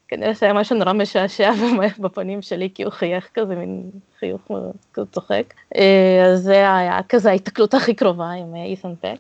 [0.08, 1.52] כנראה שהיה משהו נורא משעשע
[1.98, 4.50] בפנים שלי, כי הוא חייך כזה, מין חיוך
[4.94, 5.54] כזה צוחק.
[5.76, 9.16] אה, אז זה היה כזה ההתקלות הכי קרובה עם אה, אית'ן פק.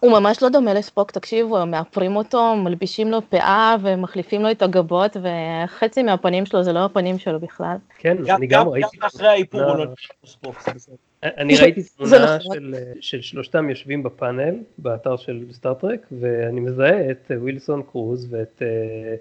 [0.00, 4.62] הוא ממש לא דומה לספוק, תקשיבו, הם מאפרים אותו, מלבישים לו פאה ומחליפים לו את
[4.62, 7.76] הגבות, וחצי מהפנים שלו זה לא הפנים שלו בכלל.
[7.98, 10.94] כן, אני גם ראיתי, גם אחרי האיפור הוא תמונה- לא נשאר ספוק, זה בסדר.
[11.22, 12.54] אני ראיתי תמונה נכון.
[12.54, 18.26] של, של שלושתם יושבים בפאנל, באתר של סטאר טרק, ואני מזהה את אה, ווילסון קרוז
[18.30, 19.14] ואת, אה,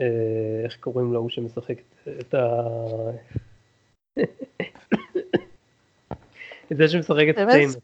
[0.00, 2.60] אה, איך קוראים לו, הוא שמשחק את, את ה...
[6.72, 7.38] את זה שמשחק את?
[7.48, 7.76] סטאמץ,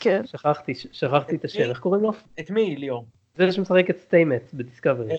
[0.00, 0.26] כן.
[0.26, 2.12] שכחתי, שכחתי את השם, איך קוראים לו?
[2.40, 3.04] את מי, ליאור?
[3.36, 5.16] זה שמשחק את סטאמץ בדיסקאברי.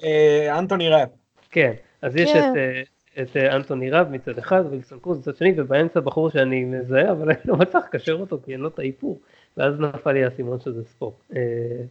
[0.49, 1.09] אנטוני ראפ.
[1.51, 2.51] כן, אז יש כן.
[2.51, 2.87] את,
[3.21, 7.29] את אה, אנטוני ראפ מצד אחד, ווילסון קרוז מצד שני, ובאמצע בחור שאני מזהה, אבל
[7.29, 9.19] אני לא מצליח לקשר אותו כי אין לו את האיפור.
[9.57, 11.13] ואז נפל לי האסימון שזה ספוק.
[11.35, 11.41] אה,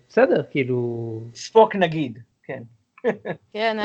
[0.08, 1.20] בסדר, כאילו...
[1.34, 2.62] ספוק נגיד, כן.
[3.52, 3.76] כן,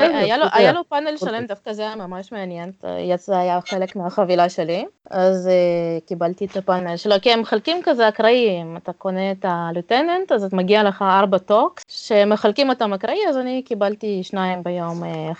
[0.52, 1.46] היה לו, פאנל שלם, אוקיי.
[1.46, 6.96] דווקא זה היה ממש מעניין, יצא, היה חלק מהחבילה שלי, אז uh, קיבלתי את הפאנל
[6.96, 11.38] שלו, כי הם מחלקים כזה אקראיים, אתה קונה את ה lieutenant, אז מגיע לך ארבע
[11.38, 15.32] talks, שמחלקים אותם אקראי, אז אני קיבלתי שניים ביום אה,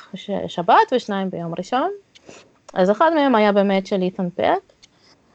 [0.47, 1.91] שבת ושניים ביום ראשון,
[2.75, 4.67] אז אחד מהם היה באמת של אית'ן פק,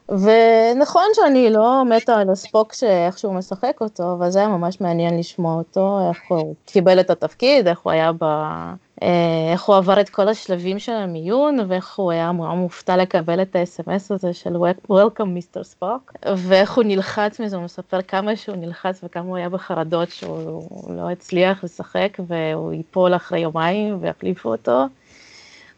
[0.10, 5.20] ונכון שאני לא מתה על הספוק שאיך שהוא משחק אותו, אבל זה היה ממש מעניין
[5.20, 8.24] לשמוע אותו, איך הוא קיבל את התפקיד, איך הוא היה ב...
[9.04, 13.42] אה, איך הוא עבר את כל השלבים של המיון, ואיך הוא היה מאוד מופתע לקבל
[13.42, 14.56] את ה-SMS הזה של
[14.90, 15.64] Welcome Mr.
[15.64, 20.96] ספוק, ואיך הוא נלחץ מזה, הוא מספר כמה שהוא נלחץ וכמה הוא היה בחרדות שהוא
[20.96, 24.86] לא הצליח לשחק, והוא ייפול אחרי יומיים ויחליפו אותו.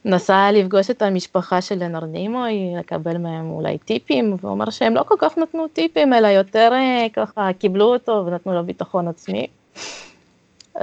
[0.05, 5.03] נסע לפגוש את המשפחה של לנרד נימוי, לקבל מהם אולי טיפים, והוא אומר שהם לא
[5.03, 9.47] כל כך נתנו טיפים, אלא יותר אה, ככה קיבלו אותו ונתנו לו ביטחון עצמי.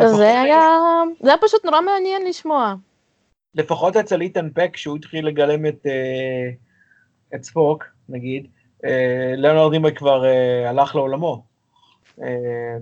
[0.07, 0.69] זה היה,
[1.21, 2.75] זה היה פשוט נורא מעניין לשמוע.
[3.55, 6.51] לפחות אצל איתן פק, כשהוא התחיל לגלם את, אה,
[7.35, 8.47] את ספוק, נגיד,
[8.85, 10.25] אה, ליאונרד נימוי כבר
[10.67, 11.53] הלך לעולמו.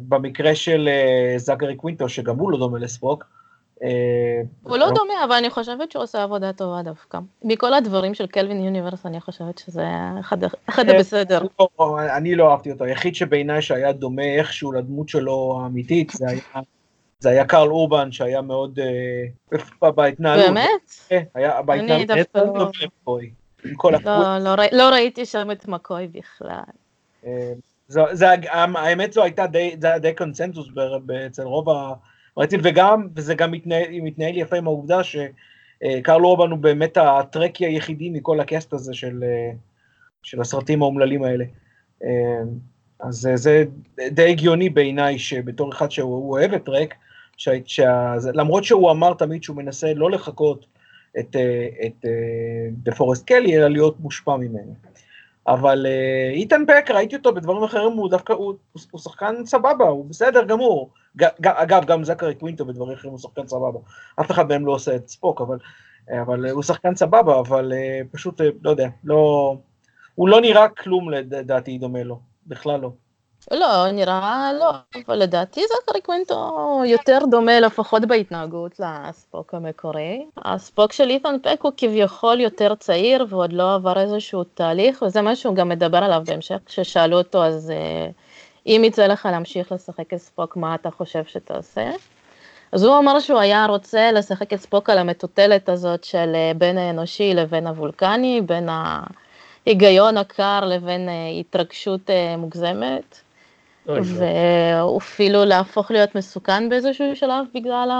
[0.08, 0.88] במקרה של
[1.36, 3.24] זאגרי קווינטו, שגם הוא לא דומה לספוק,
[4.62, 7.18] הוא לא דומה, אבל אני חושבת שהוא עושה עבודה טובה דווקא.
[7.44, 9.86] מכל הדברים של קלווין יוניברס, אני חושבת שזה
[10.20, 10.44] אחד
[10.88, 11.42] אה, הבסדר.
[11.60, 12.84] לא, אני לא אהבתי אותו.
[12.84, 16.12] היחיד שבעיניי שהיה דומה איכשהו לדמות שלו האמיתית,
[17.20, 18.78] זה היה קרל אורבן, שהיה מאוד
[19.82, 20.46] אה, בהתנהלות.
[20.46, 21.20] באמת?
[21.34, 22.74] היה בהתנהלות.
[24.04, 24.38] לא...
[24.38, 26.60] לא, לא ראיתי שם את מקוי בכלל.
[28.74, 29.46] האמת זו הייתה
[30.00, 30.68] די קונצנזוס
[31.26, 31.68] אצל רוב.
[32.40, 38.10] רציתי, וגם, וזה גם מתנהל, מתנהל יפה עם העובדה שקרל אורבן הוא באמת הטרקי היחידי
[38.10, 39.24] מכל הקאסט הזה של,
[40.22, 41.44] של הסרטים האומללים האלה.
[43.00, 43.64] אז זה
[44.10, 46.94] די הגיוני בעיניי שבתור אחד שהוא אוהב את טרק,
[48.34, 50.66] למרות שהוא אמר תמיד שהוא מנסה לא לחכות
[51.20, 51.36] את
[52.72, 54.74] דה פורסט קלי, אלא להיות מושפע ממנו.
[55.50, 55.86] אבל
[56.32, 58.54] איתן פק, ראיתי אותו בדברים אחרים, הוא דווקא, הוא,
[58.90, 60.90] הוא שחקן סבבה, הוא בסדר גמור.
[61.42, 63.78] אגב, גם זכרי קווינטו בדברים אחרים הוא שחקן סבבה.
[64.20, 65.58] אף אחד מהם לא עושה את ספוק, אבל,
[66.22, 69.56] אבל הוא שחקן סבבה, אבל אה, פשוט, אה, לא יודע, לא...
[70.14, 72.92] הוא לא נראה כלום לדעתי דומה לו, בכלל לא.
[73.50, 74.70] לא, נראה לא,
[75.06, 80.26] אבל לדעתי זכרי קווינטו יותר דומה לפחות בהתנהגות לספוק המקורי.
[80.36, 85.36] הספוק של איתן פק הוא כביכול יותר צעיר ועוד לא עבר איזשהו תהליך, וזה מה
[85.36, 87.72] שהוא גם מדבר עליו בהמשך, כששאלו אותו אז...
[87.72, 88.12] Uh,
[88.66, 91.90] אם יצא לך להמשיך לשחק את ספוק, מה אתה חושב שתעשה?
[92.72, 96.78] אז הוא אמר שהוא היה רוצה לשחק את ספוק על המטוטלת הזאת של אה, בין
[96.78, 98.68] האנושי לבין הוולקני, בין
[99.66, 102.36] ההיגיון הקר לבין אה, התרגשות אה,
[103.86, 104.28] מוגזמת.
[104.84, 107.90] ואפילו להפוך להיות מסוכן באיזשהו שלב בגלל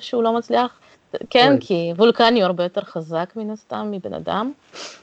[0.00, 0.80] שהוא לא מצליח
[1.30, 4.52] כן, כי וולקני הוא הרבה יותר חזק מן הסתם מבן אדם.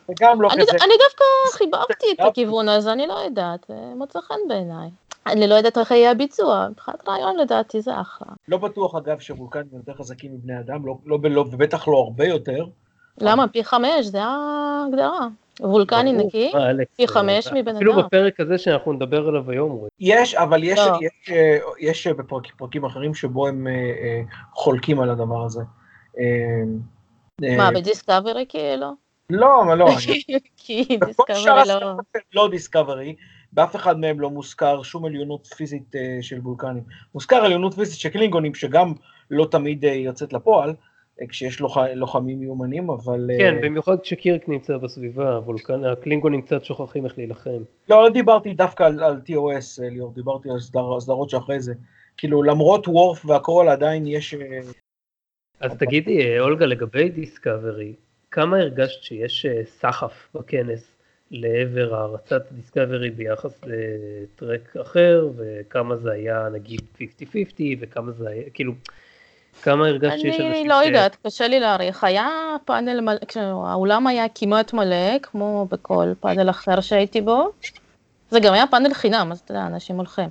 [0.10, 0.72] וגם לא כזה.
[0.72, 3.66] אני דווקא חיבבתי את הכיוון הזה, אני לא יודעת,
[3.96, 4.90] מוצא חן בעיניי.
[5.28, 8.28] אני לא יודעת איך יהיה הביצוע, מבחינת רעיון לדעתי זה אחלה.
[8.48, 12.66] לא בטוח אגב שוולקנים יותר חזקים מבני אדם, לא, לא, לא, ובטח לא הרבה יותר.
[13.22, 13.48] למה?
[13.48, 15.28] פי חמש, זה ההגדרה.
[15.62, 16.52] וולקני נקי,
[16.96, 17.76] פי חמש מבן אדם.
[17.76, 19.88] אפילו בפרק הזה שאנחנו נדבר עליו היום.
[20.00, 21.00] יש, אבל יש, לא.
[21.02, 21.30] יש,
[21.80, 23.68] יש, יש בפרקים אחרים שבו הם
[24.54, 25.62] חולקים על הדבר הזה.
[27.42, 28.94] מה, אה, בדיסקאברי כאילו?
[29.30, 29.88] לא, אבל לא.
[30.58, 31.94] כי דיסקאברי לא...
[32.34, 33.16] לא דיסקאברי,
[33.52, 36.84] באף אחד מהם לא מוזכר שום עליונות פיזית אה, של וולקנים.
[37.14, 38.94] מוזכר עליונות פיזית של קלינגונים, שגם
[39.32, 40.74] לא תמיד אה, יוצאת לפועל,
[41.30, 41.62] כשיש
[41.96, 43.30] לוחמים מיומנים, אבל...
[43.38, 47.62] כן, במיוחד כשקירק נמצא בסביבה, הוולקן, הקלינגונים קצת שוכחים איך להילחם.
[47.90, 50.60] לא, לא דיברתי דווקא על, על TOS, ליאור, דיברתי על
[51.00, 51.74] סדרות שאחרי זה.
[52.18, 54.36] כאילו, למרות וורף והכל, עדיין יש
[55.60, 57.94] אז תגידי, אה, אולגה, לגבי דיסקאברי,
[58.32, 60.96] כמה הרגשת שיש אה, סחף בכנס
[61.32, 67.02] לעבר הערצת דיסקאברי ביחס לטרק אחר, וכמה זה היה נגיד 50-50,
[67.80, 68.74] וכמה זה היה, כאילו,
[69.62, 70.56] כמה הרגשת שיש אנשים ש...
[70.56, 72.04] אני לא יודעת, קשה לי להעריך.
[72.04, 73.18] היה פאנל מלא,
[73.66, 77.50] האולם היה כמעט מלא, כמו בכל פאנל אחר שהייתי בו.
[78.32, 80.30] זה גם היה פאנל חינם, אז אתה יודע, אנשים הולכים.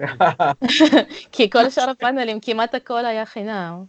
[1.32, 3.84] כי כל שאר הפאנלים, כמעט הכל היה חינם.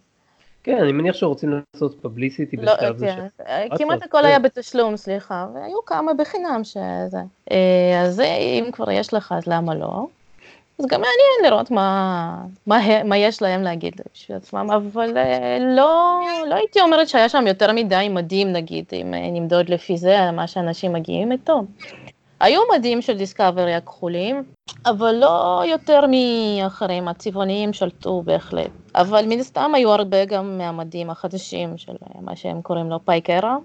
[0.65, 3.07] כן, אני מניח שרוצים לעשות פבליסיטי לא, בשלב זה.
[3.38, 3.67] כן.
[3.77, 4.25] כמעט הכל כן.
[4.25, 7.19] היה בתשלום, סליחה, והיו כמה בחינם שזה.
[7.51, 10.07] אה, אז אם כבר יש לך, אז למה לא?
[10.79, 16.21] אז גם מעניין לראות מה, מה, מה יש להם להגיד בשביל עצמם, אבל אה, לא,
[16.49, 20.47] לא הייתי אומרת שהיה שם יותר מדי מדהים, נגיד, אם אה, נמדוד לפי זה, מה
[20.47, 21.63] שאנשים מגיעים איתו.
[22.39, 24.43] היו מדים של דיסקאברי הכחולים,
[24.85, 28.71] אבל לא יותר מאחרים, הצבעוניים שלטו בהחלט.
[28.95, 33.57] אבל מן הסתם היו הרבה גם מהמדים החדשים של מה שהם קוראים לו פייקרה.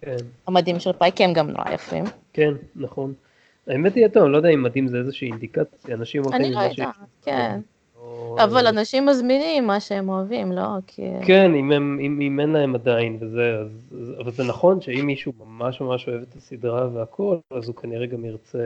[0.00, 0.16] כן.
[0.46, 2.04] המדים של פייק הם גם נורא יפים.
[2.32, 3.14] כן, נכון.
[3.68, 6.44] האמת היא, טוב, אני לא יודע אם מדים זה איזושהי אינדיקציה, אנשים הולכים...
[6.44, 7.60] אני לא יודעת, כן.
[8.38, 10.66] אבל אנשים מזמינים מה שהם אוהבים, לא?
[10.86, 11.02] כי...
[11.26, 15.32] כן, אם, הם, אם, אם אין להם עדיין וזה, אז, אבל זה נכון שאם מישהו
[15.46, 18.58] ממש ממש אוהב את הסדרה והכל, אז הוא כנראה גם ירצה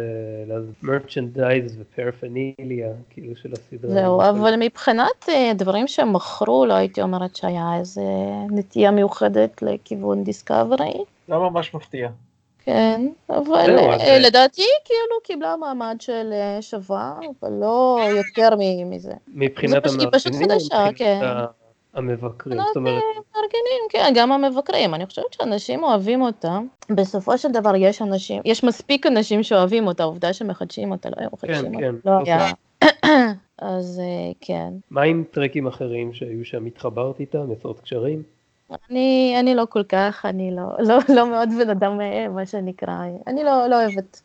[0.82, 3.90] מרצ'נדייז ופרפניליה, כאילו של הסדרה.
[3.90, 8.02] זהו, אבל מבחינת אה, דברים שהם מכרו, לא הייתי אומרת שהיה איזה
[8.50, 10.92] נטייה מיוחדת לכיוון דיסקאברי.
[11.28, 12.08] לא ממש מפתיע.
[12.64, 18.56] כן, אבל אה, אז, אה, לדעתי כאילו קיבלה מעמד של אה, שווה, אבל לא יותר
[18.86, 19.12] מזה.
[19.28, 21.20] מבחינת המאזינים, או מבחינת כן.
[21.94, 23.02] המבקרים, מבחינת, זאת אומרת,
[23.34, 26.58] מארגנים, כן, גם המבקרים, אני חושבת שאנשים אוהבים אותה.
[26.90, 31.28] בסופו של דבר יש אנשים, יש מספיק אנשים שאוהבים אותה, העובדה שמחדשים אותה, לא היו
[31.32, 32.34] מחדשים כן, אותה, לא אוקיי.
[32.34, 32.52] היה.
[33.58, 34.72] אז אה, כן.
[34.90, 38.22] מה עם טרקים אחרים שהיו שם, התחברת איתם, יצרת קשרים?
[38.90, 42.98] אני, אני לא כל כך, אני לא, לא, לא מאוד בן אדם, אה, מה שנקרא,
[43.26, 44.22] אני לא, לא אוהבת.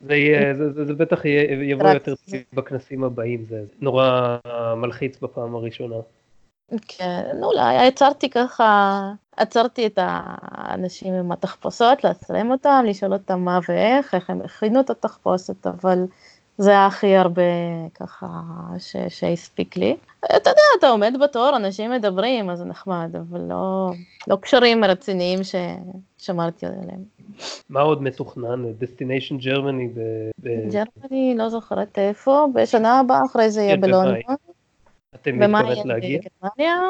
[0.00, 2.14] זה יהיה, זה, זה, זה בטח יהיה, יבוא רק יותר.
[2.52, 4.36] בכנסים הבאים, זה נורא
[4.76, 5.96] מלחיץ בפעם הראשונה.
[6.88, 9.00] כן, אולי, עצרתי ככה,
[9.36, 14.90] עצרתי את האנשים עם התחפושות, להצלם אותם, לשאול אותם מה ואיך, איך הם הכינו את
[14.90, 16.04] התחפושת, אבל
[16.60, 17.42] זה היה הכי הרבה
[17.94, 18.26] ככה
[19.08, 19.96] שהספיק לי.
[20.24, 23.90] אתה יודע, אתה עומד בתור, אנשים מדברים, אז זה נחמד, אבל לא,
[24.28, 27.04] לא קשרים רציניים ששמרתי עליהם.
[27.70, 28.72] מה עוד מתוכנן?
[28.78, 30.00] Destination Germany ב...
[30.38, 33.76] ב- Germany, לא זוכרת איפה, בשנה הבאה אחרי זה יהיה.
[33.76, 34.14] בלונדון.
[35.14, 36.20] אתם מתכוונת להגיע?
[36.40, 36.80] בגרמניה.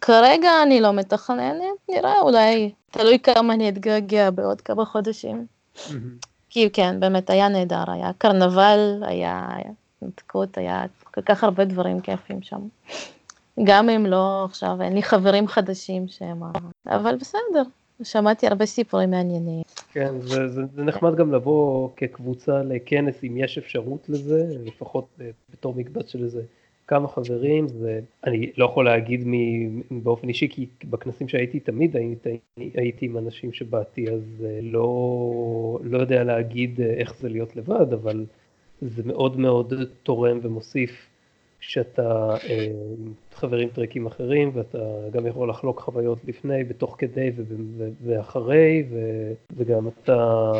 [0.00, 5.46] כרגע אני לא מתכננת, נראה אולי, תלוי כמה אני אתגעגע בעוד כמה חודשים.
[6.50, 9.48] כי כן, באמת היה נהדר, היה קרנבל, היה
[10.02, 10.84] התנתקות, היה
[11.14, 12.60] כל כך הרבה דברים כיפים שם.
[13.64, 16.42] גם אם לא עכשיו, אין לי חברים חדשים שהם...
[16.86, 17.62] אבל בסדר,
[18.02, 19.62] שמעתי הרבה סיפורים מעניינים.
[19.92, 25.30] כן, זה, זה, זה נחמד גם לבוא כקבוצה לכנס אם יש אפשרות לזה, לפחות אה,
[25.52, 26.42] בתור מקבץ של איזה
[26.90, 29.32] כמה חברים, זה, אני לא יכול להגיד מ,
[30.02, 35.98] באופן אישי, כי בכנסים שהייתי תמיד הייתי, הייתי עם אנשים שבאתי, אז אה, לא, לא
[35.98, 38.26] יודע להגיד אה, איך זה להיות לבד, אבל
[38.80, 41.08] זה מאוד מאוד תורם ומוסיף
[41.60, 42.66] כשאתה אה,
[43.32, 44.78] חברים טרקים אחרים ואתה
[45.12, 47.30] גם יכול לחלוק חוויות לפני, בתוך כדי
[48.04, 48.84] ואחרי
[49.56, 50.52] וגם אתה,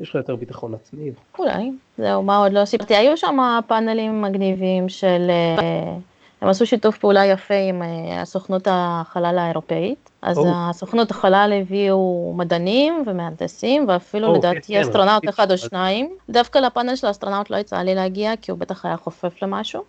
[0.00, 1.10] יש לך יותר ביטחון עצמי.
[1.38, 2.96] אולי, זהו, מה עוד לא סיפרתי?
[2.96, 5.26] היו שם פאנלים מגניבים של...
[5.30, 5.96] אה,
[6.40, 10.10] הם עשו שיתוף פעולה יפה עם אה, הסוכנות החלל האירופאית.
[10.22, 10.44] אז או.
[10.54, 16.10] הסוכנות החלל הביאו מדענים ומהנדסים, ואפילו או, לדעתי כן, כן, אסטרונאוט רציתי- אחד או שניים.
[16.30, 19.82] דווקא לפאנל של האסטרונאוט לא יצא לי להגיע, כי הוא בטח היה חופף למשהו.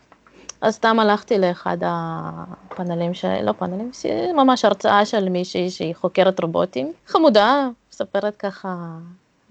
[0.62, 3.42] אז סתם הלכתי לאחד הפאנלים של...
[3.44, 3.92] לא פאנלים,
[4.36, 6.92] ממש הרצאה של מישהי שהיא חוקרת רובוטים.
[7.08, 8.76] חמודה, מספרת ככה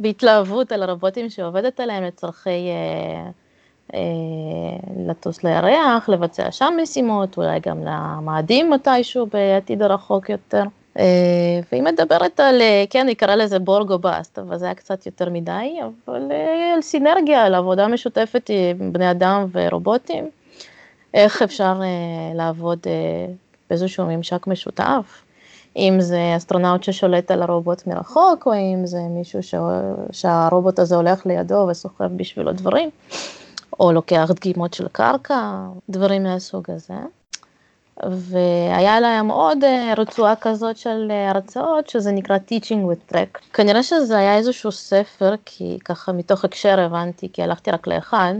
[0.00, 3.30] בהתלהבות על הרובוטים שהיא עובדת עליהם לצורכי אה,
[3.94, 4.00] אה,
[5.06, 10.62] לטוס לירח, לבצע שם משימות, אולי גם למאדים מתישהו בעתיד הרחוק יותר.
[10.98, 15.06] אה, והיא מדברת על, אה, כן, היא קראה לזה בורגו באסט, אבל זה היה קצת
[15.06, 20.30] יותר מדי, אבל אה, על סינרגיה, על עבודה משותפת עם בני אדם ורובוטים,
[21.14, 23.26] איך אפשר אה, לעבוד אה,
[23.70, 25.22] באיזשהו ממשק משותף.
[25.76, 29.54] אם זה אסטרונאוט ששולט על הרובוט מרחוק, או אם זה מישהו ש...
[30.12, 32.90] שהרובוט הזה הולך לידו וסוחב בשבילו דברים,
[33.80, 36.94] או לוקח דגימות של קרקע, דברים מהסוג הזה.
[38.06, 43.38] והיה להם עוד אה, רצועה כזאת של אה, הרצאות, שזה נקרא Teaching with Track.
[43.52, 48.34] כנראה שזה היה איזשהו ספר, כי ככה מתוך הקשר הבנתי, כי הלכתי רק לאחד,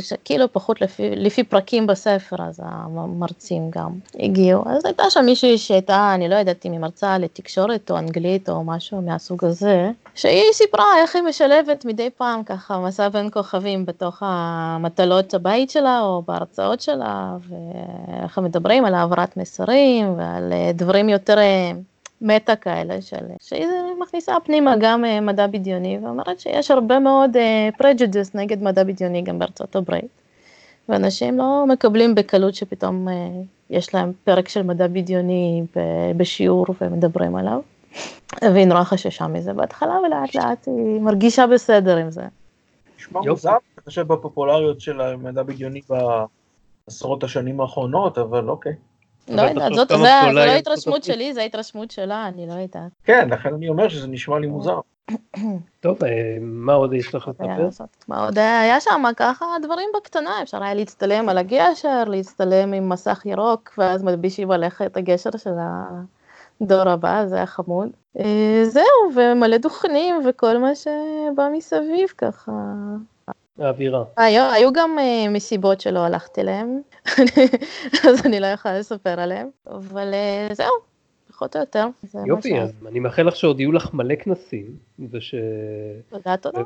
[0.00, 4.62] שכאילו פחות לפי, לפי פרקים בספר, אז המרצים גם הגיעו.
[4.66, 8.64] אז הייתה שם מישהי שהייתה, אני לא יודעת אם היא מרצה לתקשורת או אנגלית או
[8.64, 14.22] משהו מהסוג הזה, שהיא סיפרה איך היא משלבת מדי פעם ככה מסע בין כוכבים בתוך
[14.26, 21.38] המטלות הבית שלה או בהרצאות שלה, ואיך מדברים על העברת מסרים ועל אה, דברים יותר
[21.38, 21.72] אה,
[22.20, 23.66] מטה כאלה, של, שהיא
[24.00, 27.36] מכניסה פנימה גם אה, מדע בדיוני, ואומרת שיש הרבה מאוד
[27.78, 30.26] פרג'ודיוס נגד מדע בדיוני גם בארצות הברית.
[30.88, 33.14] ואנשים לא מקבלים בקלות שפתאום אה,
[33.70, 37.60] יש להם פרק של מדע בדיוני ב- בשיעור ומדברים עליו.
[38.42, 42.22] והיא נורא חששה מזה בהתחלה, ולאט לאט היא מרגישה בסדר עם זה.
[42.98, 43.20] נשמע.
[43.20, 45.80] מוזר, אני חושב בפופולריות של המדע בדיוני
[46.88, 48.72] בעשרות השנים האחרונות, אבל אוקיי.
[49.28, 51.04] לא יודעת, זאת, לא התרשמות.
[51.04, 52.92] שלי, זה התרשמות שלה, אני לא יודעת.
[53.04, 54.80] כן, לכן אני אומר שזה נשמע לי מוזר.
[55.80, 57.84] טוב, אה, מה עוד יש לך לספר?
[58.08, 62.88] מה עוד היה היה שם ככה דברים בקטנה, אפשר היה להצטלם על הגשר, להצטלם עם
[62.88, 65.54] מסך ירוק, ואז מלבישים עליך את הגשר של
[66.60, 67.88] הדור הבא, זה היה חמוד.
[68.18, 72.52] אה, זהו, ומלא דוכנים וכל מה שבא מסביב ככה.
[73.58, 74.04] האווירה.
[74.16, 76.80] היו, היו גם uh, מסיבות שלא הלכתי להם,
[78.08, 80.14] אז אני לא יכולה לספר עליהם, אבל
[80.50, 80.72] uh, זהו,
[81.28, 81.86] פחות או יותר.
[82.26, 84.76] יופי, אז אני מאחל לך שעוד יהיו לך מלא כנסים,
[85.10, 85.34] וש...
[86.08, 86.60] תודה, תודה.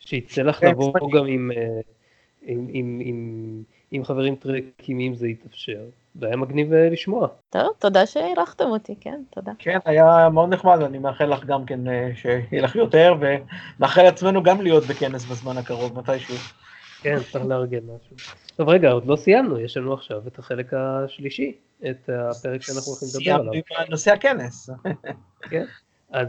[0.00, 1.50] שיצא לך לבוא גם עם,
[2.42, 5.80] עם, עם, עם, עם חברים טרקים אם זה יתאפשר.
[6.14, 7.28] זה היה מגניב לשמוע.
[7.50, 9.52] טוב, תודה שאירחתם אותי, כן, תודה.
[9.58, 11.80] כן, היה מאוד נחמד, אני מאחל לך גם כן
[12.14, 16.34] שיהיה לך יותר, ונאחל לעצמנו גם להיות בכנס בזמן הקרוב, מתישהו.
[17.02, 18.16] כן, צריך לארגן משהו.
[18.56, 21.52] טוב, רגע, עוד לא סיימנו, יש לנו עכשיו את החלק השלישי,
[21.90, 23.52] את הפרק שאנחנו הולכים לדבר עליו.
[23.52, 24.70] סיימנו עם נושא הכנס.
[25.50, 25.64] כן,
[26.10, 26.28] אז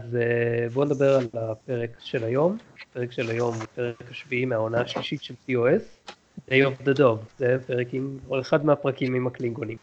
[0.72, 2.58] בואו נדבר על הפרק של היום.
[2.90, 6.12] הפרק של היום הוא פרק השביעי מהעונה השלישית של TOS.
[6.50, 9.76] Day of the Dog, זה פרק עם, או אחד מהפרקים עם הקלינגונים.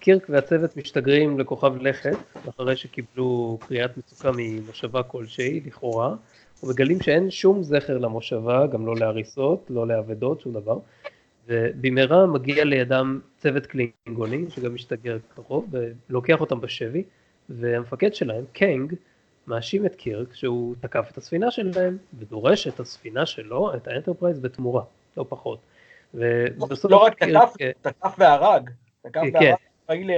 [0.00, 2.16] קירק והצוות משתגרים לכוכב לכת,
[2.48, 6.14] אחרי שקיבלו קריאת מצוקה ממושבה כלשהי, לכאורה,
[6.62, 10.78] ומגלים שאין שום זכר למושבה, גם לא להריסות, לא לאבדות, שום דבר,
[11.46, 15.74] ובמהרה מגיע לידם צוות קלינגוני, שגם משתגר קרוב,
[16.08, 17.02] ולוקח אותם בשבי,
[17.48, 18.94] והמפקד שלהם, קנג,
[19.46, 24.82] מאשים את קירק שהוא תקף את הספינה שלהם, ודורש את הספינה שלו, את האנטרפרייז, בתמורה.
[25.16, 25.58] לא פחות.
[26.14, 26.90] ובסוף...
[26.90, 28.70] לא רק תקף, תקף והרג.
[29.02, 29.54] תקף והרג,
[29.86, 30.10] פעילה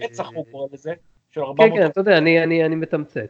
[0.00, 0.92] לרצח הוא קורא לזה.
[1.32, 3.28] כן, כן, אתה יודע, אני מתמצת.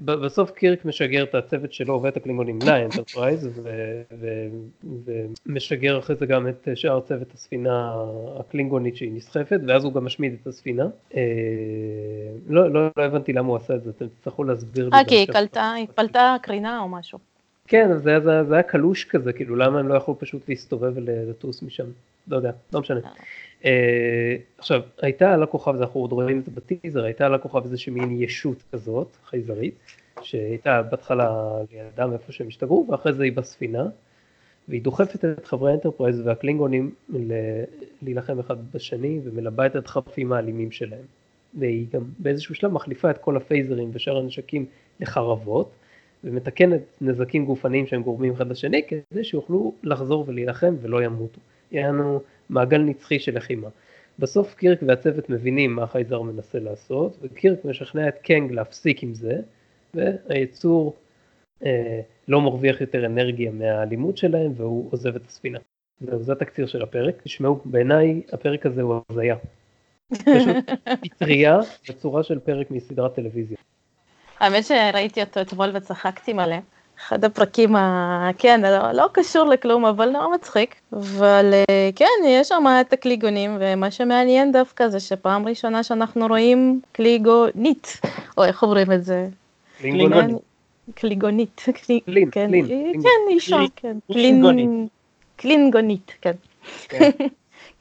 [0.00, 3.60] בסוף קירק משגר את הצוות שלו ואת הקלינגונים לאנטרפרייז
[5.46, 7.94] ומשגר אחרי זה גם את שאר צוות הספינה
[8.40, 10.86] הקלינגונית שהיא נסחפת ואז הוא גם משמיד את הספינה.
[12.48, 14.96] לא, לא, לא הבנתי למה הוא עשה את זה, אתם תצטרכו להסביר לי.
[14.96, 17.18] אה, כי היא פלטה קרינה או משהו.
[17.68, 21.62] כן, זה, זה, זה היה קלוש כזה, כאילו למה הם לא יכלו פשוט להסתובב ולטוס
[21.62, 21.86] משם,
[22.28, 23.00] לא יודע, לא משנה.
[23.62, 23.64] Uh,
[24.58, 28.22] עכשיו, הייתה על הכוכב, אנחנו עוד רואים את זה בטיזר, הייתה על הכוכב איזושהי מין
[28.22, 29.74] ישות כזאת, חייזרית,
[30.22, 33.86] שהייתה בהתחלה לידם איפה שהם השתגרו, ואחרי זה היא בספינה,
[34.68, 36.94] והיא דוחפת את חברי האנטרפרייז והקלינגונים
[38.02, 41.04] להילחם אחד בשני, ומלבה את הדחפים האלימים שלהם.
[41.58, 44.66] והיא גם באיזשהו שלב מחליפה את כל הפייזרים ושאר הנשקים
[45.00, 45.70] לחרבות,
[46.24, 51.40] ומתקנת נזקים גופניים שהם גורמים אחד לשני כדי שיוכלו לחזור ולהילחם ולא ימותו.
[51.72, 53.68] יהיה לנו מעגל נצחי של לחימה.
[54.18, 59.40] בסוף קירק והצוות מבינים מה החייזר מנסה לעשות, וקירק משכנע את קנג להפסיק עם זה,
[59.94, 60.96] והיצור
[61.64, 65.58] אה, לא מרוויח יותר אנרגיה מהאלימות שלהם והוא עוזב את הספינה.
[66.00, 67.22] זהו, זה התקציר של הפרק.
[67.22, 69.36] תשמעו, בעיניי הפרק הזה הוא הזיה.
[70.12, 70.56] פשוט
[71.02, 71.58] פטריה
[71.88, 73.56] בצורה של פרק מסדרת טלוויזיה.
[74.42, 76.56] האמת שראיתי אותו אתמול וצחקתי מלא.
[77.06, 78.30] אחד הפרקים, ה...
[78.38, 80.74] כן, לא, לא קשור לכלום, אבל נורא מצחיק.
[80.92, 86.80] אבל אה, כן, יש שם את הקליגונים, ומה שמעניין דווקא זה שפעם ראשונה שאנחנו רואים
[86.92, 88.00] קליגונית,
[88.38, 89.26] או איך אומרים את זה?
[89.78, 90.36] קלינגונית.
[90.94, 91.68] קליגונית.
[91.86, 93.02] קלין, כן, קלין.
[93.02, 93.96] כן, אישה, כן.
[95.36, 96.34] קלינגונית, כן.
[96.88, 97.10] כן.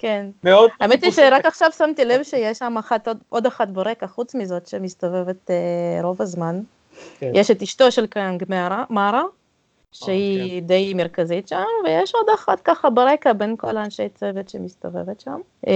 [0.01, 0.25] כן.
[0.43, 0.69] מאוד...
[0.79, 5.49] האמת היא שרק עכשיו שמתי לב שיש שם אחת, עוד אחת ברקע, חוץ מזאת שמסתובבת
[5.49, 6.61] uh, רוב הזמן.
[7.19, 7.31] כן.
[7.33, 8.43] יש את אשתו של קאנג
[8.89, 9.23] מארה,
[9.91, 10.67] שהיא כן.
[10.67, 15.39] די מרכזית שם, ויש עוד אחת ככה ברקע בין כל האנשי צוות שמסתובבת שם.
[15.65, 15.69] Uh,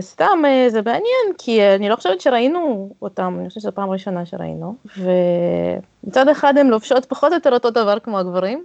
[0.00, 4.26] סתם, uh, זה מעניין, כי אני לא חושבת שראינו אותם, אני חושבת שזו פעם ראשונה
[4.26, 8.64] שראינו, ומצד אחד הן לובשות פחות או יותר אותו דבר כמו הגברים,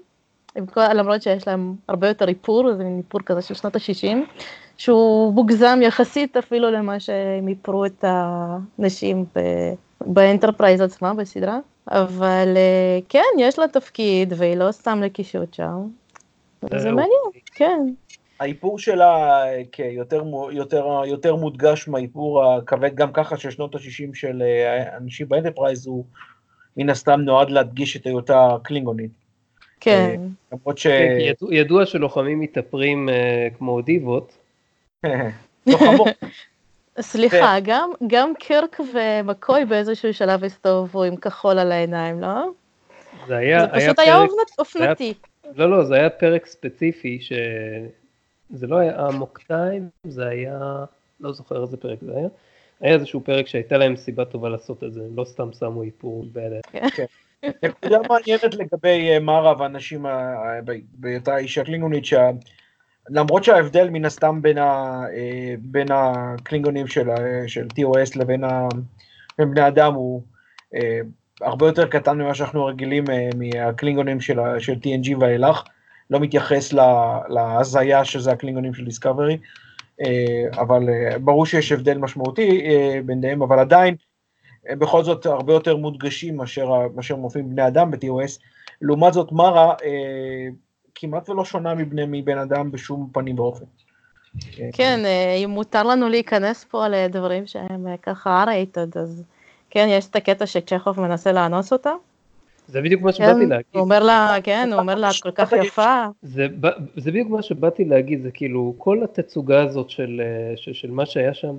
[0.74, 4.18] כל, למרות שיש להם הרבה יותר איפור, זה מין איפור כזה של שנות ה-60,
[4.78, 9.25] שהוא מוגזם יחסית אפילו למה שהם איפרו את הנשים
[10.05, 11.59] באנטרפרייז עצמה, בסדרה.
[11.91, 15.88] אבל אה, כן, יש לה תפקיד, והיא לא סתם לקישוט שם.
[16.61, 17.21] זה מעניין,
[17.55, 17.80] כן.
[18.39, 24.97] האיפור שלה היה יותר, יותר מודגש מהאיפור הכבד גם ככה של שנות ה-60 של אה,
[24.97, 26.05] אנשים באנטרפרייז, הוא
[26.78, 29.11] מן הסתם נועד להדגיש את היותה קלינגונית.
[29.80, 30.21] כן.
[30.51, 30.88] למרות ש...
[31.51, 33.09] ידוע שלוחמים מתאפרים
[33.57, 34.38] כמו דיבות,
[37.02, 42.50] סליחה, גם, גם קירק ומקוי באיזשהו שלב הסתובבו עם כחול על העיניים, לא?
[43.28, 45.14] זה היה, זה פשוט היה, פרק, אופנתי.
[45.43, 50.86] היה, לא, לא, זה היה פרק ספציפי, שזה לא היה אמוק טיים, זה היה,
[51.20, 52.28] לא זוכר איזה פרק זה היה.
[52.82, 56.62] היה איזשהו פרק שהייתה להם סיבה טובה לעשות את זה, לא סתם שמו איפור בידיים.
[56.95, 57.06] כן.
[57.64, 60.06] נקודה מעניינת לגבי מרה ואנשים,
[60.93, 62.06] בהיותה אישה קלינגונית,
[63.10, 67.10] למרות שההבדל מן הסתם בין, ה, אה, בין הקלינגונים של,
[67.47, 68.68] של TOS לבין ה,
[69.39, 70.22] בני אדם הוא
[70.76, 70.99] אה,
[71.41, 75.64] הרבה יותר קטן ממה שאנחנו רגילים אה, מהקלינגונים של, של TNG ואילך,
[76.10, 76.74] לא מתייחס
[77.30, 79.38] להזיה שזה הקלינגונים של דיסקאברי,
[80.53, 80.84] אבל
[81.22, 82.68] ברור שיש הבדל משמעותי
[83.05, 83.95] ביניהם, אבל עדיין
[84.72, 88.39] בכל זאת הרבה יותר מודגשים מאשר, מאשר מופיעים בני אדם ב-TOS.
[88.82, 89.74] לעומת זאת, מרה
[91.00, 93.66] כמעט ולא שונה מבני, מבן אדם בשום פנים ואופן.
[94.74, 99.24] כן, אה, אם מותר לנו להיכנס פה לדברים שהם אה, ככה R-rated, אז
[99.70, 101.91] כן, יש את הקטע שצ'כוב מנסה לאנוס אותה.
[102.68, 103.66] זה בדיוק מה כן, שבאתי להגיד.
[103.74, 106.06] הוא אומר לה, כן, הוא אומר לה, את כל כך יפה.
[106.22, 106.48] זה,
[107.06, 111.34] בדיוק מה שבאתי להגיד, זה כאילו כל התצוגה הזאת של, אה, של, של מה שהיה
[111.34, 111.56] שם,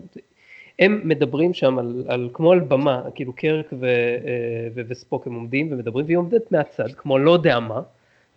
[0.79, 5.35] הם מדברים שם על, על כמו על במה, כאילו קרק ו, אה, ו, וספוק הם
[5.35, 7.81] עומדים ומדברים, והיא עומדת מהצד, כמו לא יודע מה,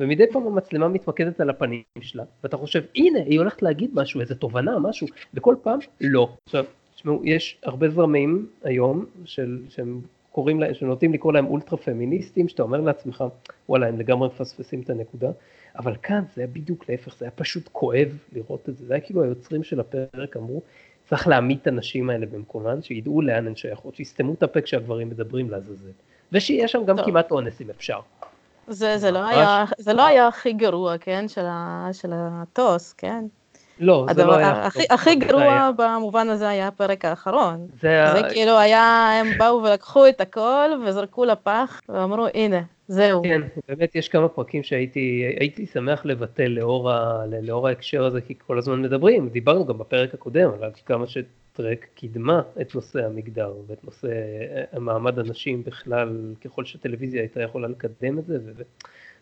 [0.02, 4.36] ומדי פעם המצלמה מתמקדת על הפנים שלה, ואתה חושב, הנה, היא הולכת להגיד משהו, איזה
[4.36, 6.36] תובנה, משהו, וכל פעם, לא.
[6.46, 12.48] עכשיו, תשמעו, יש הרבה זרמים היום, של, שהם קוראים להם, שנוטים לקרוא להם אולטרה פמיניסטים,
[12.48, 13.24] שאתה אומר לעצמך,
[13.70, 15.32] וואלה, הם לגמרי מפספסים את הנקודה,
[15.76, 19.02] אבל כאן זה היה בדיוק להפך, זה היה פשוט כואב לראות את זה, זה היה
[19.02, 20.62] כאילו היוצרים של הפרק אמרו,
[21.10, 25.50] צריך להעמיד את הנשים האלה במקומן, שידעו לאן הן שייכות, שיסתמו את הפה כשהגברים מדברים
[25.50, 25.92] לעזאזל,
[26.32, 27.06] ושיהיה שם גם טוב.
[27.06, 28.00] כמעט אונס אם אפשר.
[28.68, 29.28] זה, זה, לא.
[29.28, 33.24] היה, זה לא היה הכי גרוע, כן, של, ה, של הטוס, כן?
[33.80, 34.66] לא, זה לא היה...
[34.66, 37.68] הכי, טוב, הכי זה גרוע היה- במובן הזה היה הפרק האחרון.
[37.82, 38.12] זה היה...
[38.14, 43.22] זה כאילו היה, הם באו ולקחו את הכל וזרקו לפח ואמרו, הנה, זהו.
[43.24, 48.34] כן, באמת יש כמה פרקים שהייתי הייתי שמח לבטל לאור, ה, לאור ההקשר הזה, כי
[48.48, 51.08] כל הזמן מדברים, דיברנו גם בפרק הקודם על כמה
[51.54, 54.08] שטרק קידמה את נושא המגדר ואת נושא
[54.74, 58.62] אה, מעמד הנשים בכלל, ככל שטלוויזיה הייתה יכולה לקדם את זה, ו,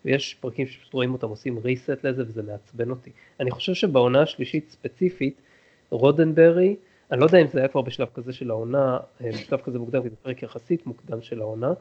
[0.06, 3.12] ויש פרקים שפשוט רואים אותם עושים reset לזה וזה מעצבן אותי.
[3.40, 5.42] אני חושב שבעונה השלישית ספציפית,
[5.90, 6.76] רודנברי,
[7.12, 10.04] אני לא יודע אם זה היה כבר בשלב כזה של העונה, אה, בשלב כזה מוקדם,
[10.04, 11.74] כי זה פרק יחסית מוקדם של העונה,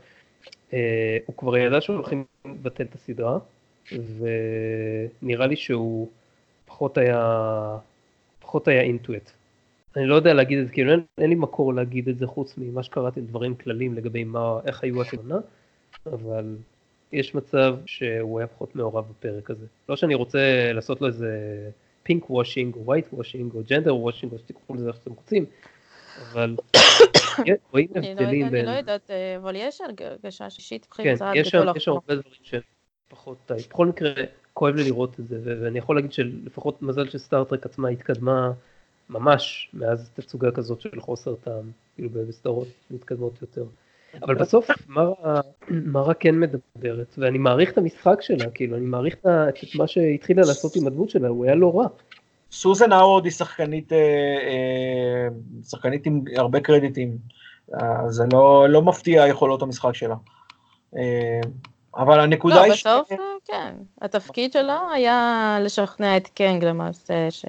[0.73, 3.39] אה, הוא כבר ידע שהולכים לבטל את הסדרה,
[5.23, 6.09] ונראה לי שהוא
[6.67, 7.77] פחות היה,
[8.41, 9.38] פחות היה into it.
[9.99, 12.55] אני לא יודע להגיד את זה, כאילו אין, אין לי מקור להגיד את זה חוץ
[12.59, 15.39] ממה שקראתי, דברים כלליים לגבי מה, איך היו השנה,
[16.07, 16.57] אבל
[17.13, 19.67] יש מצב שהוא היה פחות מעורב בפרק הזה.
[19.89, 21.31] לא שאני רוצה לעשות לו איזה
[22.03, 25.45] pinkwashing או whitewashing או gender washing או שתיקחו לזה איך שאתם רוצים,
[26.33, 26.57] אבל
[27.73, 28.65] רואים אני לא, הבדלים אני בין...
[28.65, 31.91] לא יודעת, אה, אבל יש הרגשה שישית כן, בכי צעד יש שם.
[31.91, 32.61] הרבה דברים שהם
[33.09, 33.69] פחות טייפ.
[33.69, 34.13] בכל מקרה,
[34.53, 38.53] כואב לי לראות את זה, ואני יכול להגיד שלפחות מזל שסטאר טרק עצמה התקדמה
[39.11, 43.65] ממש מאז תצוגה כזאת של חוסר טעם, כאילו בסדרות מתקדמות יותר.
[44.23, 45.41] אבל בסוף מרה,
[45.71, 50.77] מרה כן מדברת, ואני מעריך את המשחק שלה, כאילו, אני מעריך את מה שהתחילה לעשות
[50.77, 51.87] עם הדמות שלה, הוא היה לא רע.
[52.53, 55.29] סוזן האוורד היא שחקנית, אה, אה,
[55.69, 57.19] שחקנית עם הרבה קרדיטים,
[57.75, 60.15] אה, זה לא, לא מפתיע יכולות המשחק שלה.
[61.99, 63.73] אבל הנקודה לא, היא בסוף, אה, כן.
[64.03, 67.45] התפקיד שלה היה לשכנע את קנג למעשה, ש-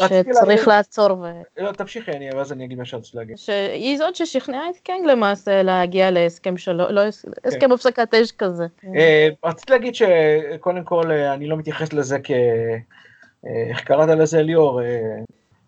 [0.00, 3.38] רציתי שצריך להגיד- לעצור, ו- לא, תמשיכי, אני, ואז אני אגיד מה שרציתי להגיד.
[3.38, 7.30] שהיא זאת ששכנעה את קנג למעשה להגיע להסכם שלו, לא, כן.
[7.48, 8.66] הסכם הפסקת אש כזה.
[8.96, 12.30] אה, רציתי להגיד שקודם כל אה, אני לא מתייחס לזה כ...
[12.30, 14.80] אה, איך קראת לזה ליאור?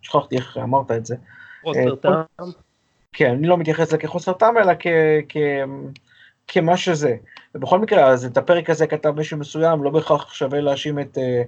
[0.03, 1.17] שכחתי איך אמרת את זה.
[1.63, 2.23] חוסר טעם.
[3.13, 4.87] כן, אני לא מתייחס לזה כחוסר טעם, אלא כ...
[6.49, 7.17] כמה שזה.
[7.55, 11.43] ובכל מקרה, אז את הפרק הזה כתב מישהו מסוים, לא בהכרח שווה להאשים את אה,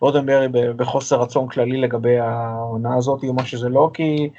[0.00, 4.30] רודנברי בחוסר רצון כללי לגבי העונה הזאת, או מה שזה לא, כי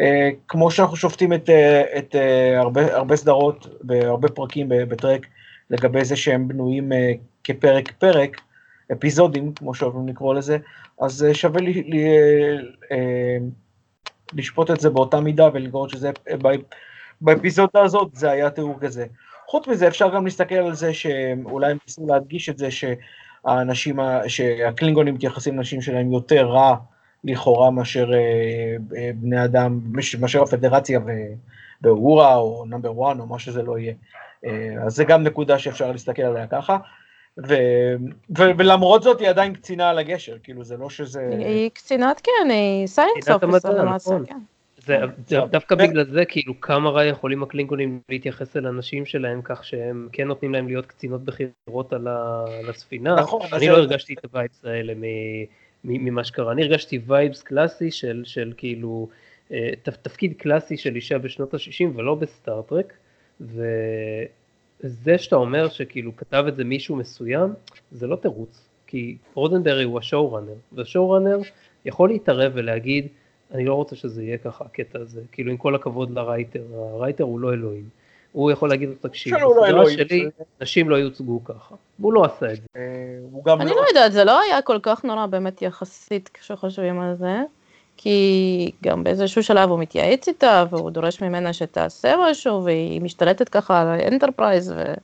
[0.00, 5.26] אה, כמו שאנחנו שופטים את, אה, את אה, הרבה, הרבה סדרות והרבה פרקים בטרק,
[5.70, 7.12] לגבי זה שהם בנויים אה,
[7.44, 8.40] כפרק-פרק,
[8.92, 10.58] אפיזודים, כמו שאוהבים לקרוא לזה,
[11.00, 12.04] אז שווה לי, לי,
[14.32, 16.10] לשפוט את זה באותה מידה ולראות שזה
[17.20, 19.06] באפיזודה הזאת זה היה תיאור כזה.
[19.48, 25.14] חוץ מזה אפשר גם להסתכל על זה שאולי הם ניסו להדגיש את זה שהאנשים, שהקלינגונים
[25.14, 26.76] מתייחסים לנשים שלהם יותר רע
[27.24, 28.18] לכאורה מאשר אה,
[28.96, 29.80] אה, בני אדם,
[30.20, 31.00] מאשר הפדרציה
[31.82, 33.94] ואורה או נאמבר 1 או מה שזה לא יהיה.
[34.44, 36.76] אה, אז זה גם נקודה שאפשר להסתכל עליה ככה.
[37.48, 37.54] ו,
[38.38, 41.28] ו, ולמרות זאת היא עדיין קצינה על הגשר, כאילו זה לא שזה...
[41.38, 44.26] היא- קצינת, כן, היא science officer למעשה, נכון.
[44.26, 44.38] כן.
[44.88, 49.64] זה עכשיו, דווקא בגלל זה, כאילו, כמה רע יכולים הקלינגונים להתייחס אל הנשים שלהם, כך
[49.64, 53.14] שהם כן נותנים להם להיות קצינות בכירות על ה- על הספינה.
[53.16, 54.92] נכון, אני זה- לא הרגשתי את ה vibes האלה
[55.84, 56.52] ממה שקרה.
[56.52, 59.08] אני הרגשתי vibes קלאסי של של כאילו,
[59.52, 62.92] אה, תפ- תפקיד קלאסי של אישה בשנות ה-60 ולא בסטאר טרק.
[63.40, 67.50] וזה שאתה אומר שכאילו כתב את זה מישהו מסוים,
[67.92, 68.64] זה לא תירוץ.
[68.86, 71.38] כי רודנברי הוא ה showrunner, וה showrunner
[71.84, 73.06] יכול להתערב ולהגיד,
[73.54, 76.81] אני לא רוצה שזה יהיה ככה הקטע הזה, כאילו עם כל הכבוד ל writer, ה
[76.81, 77.88] writer הוא לא אלוהים.
[78.32, 80.28] הוא יכול להגיד לו, תקשיב, הוא לא בסדרה שלי
[80.60, 81.74] נשים לא יוצגו ככה.
[81.98, 82.66] והוא לא עשה את זה.
[82.76, 82.82] אה,
[83.32, 87.42] הוא אני לא יודעת, זה לא היה כל כך נורא באמת יחסית כשחושבים על זה,
[87.96, 93.80] כי גם באיזשהו שלב הוא מתייעץ איתה, והוא דורש ממנה שתעשה משהו, והיא משתלטת ככה
[93.80, 94.94] על האנטרפרייז, היא,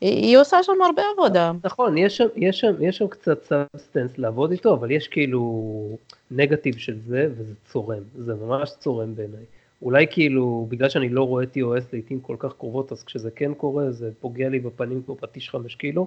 [0.00, 1.52] היא עושה שם הרבה עבודה.
[1.64, 5.96] נכון, יש שם, יש שם, יש שם קצת substance לעבוד איתו, אבל יש כאילו
[6.30, 9.44] נגטיב של זה, וזה צורם, זה ממש צורם בעיניי.
[9.82, 13.90] אולי כאילו, בגלל שאני לא רואה TOS לעיתים כל כך קרובות, אז כשזה כן קורה,
[13.90, 16.06] זה פוגע לי בפנים כמו פטיש חמש קילו.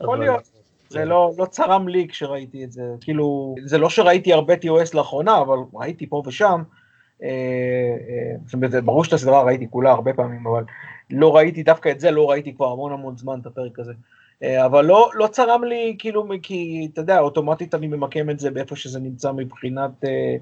[0.00, 0.50] יכול אבל- להיות.
[0.88, 5.40] זה לא, לא צרם לי כשראיתי את זה, כאילו, זה לא שראיתי הרבה TOS לאחרונה,
[5.40, 6.62] אבל ראיתי פה ושם,
[7.22, 10.64] אה, אה, זאת אומרת, זה ברור שאת הסדרה ראיתי כולה הרבה פעמים, אבל
[11.10, 13.92] לא ראיתי דווקא את זה, לא ראיתי כבר המון המון זמן את הפרק הזה.
[14.42, 18.50] אה, אבל לא, לא צרם לי, כאילו, כי אתה יודע, אוטומטית אני ממקם את זה
[18.50, 20.36] באיפה שזה נמצא מבחינת אה,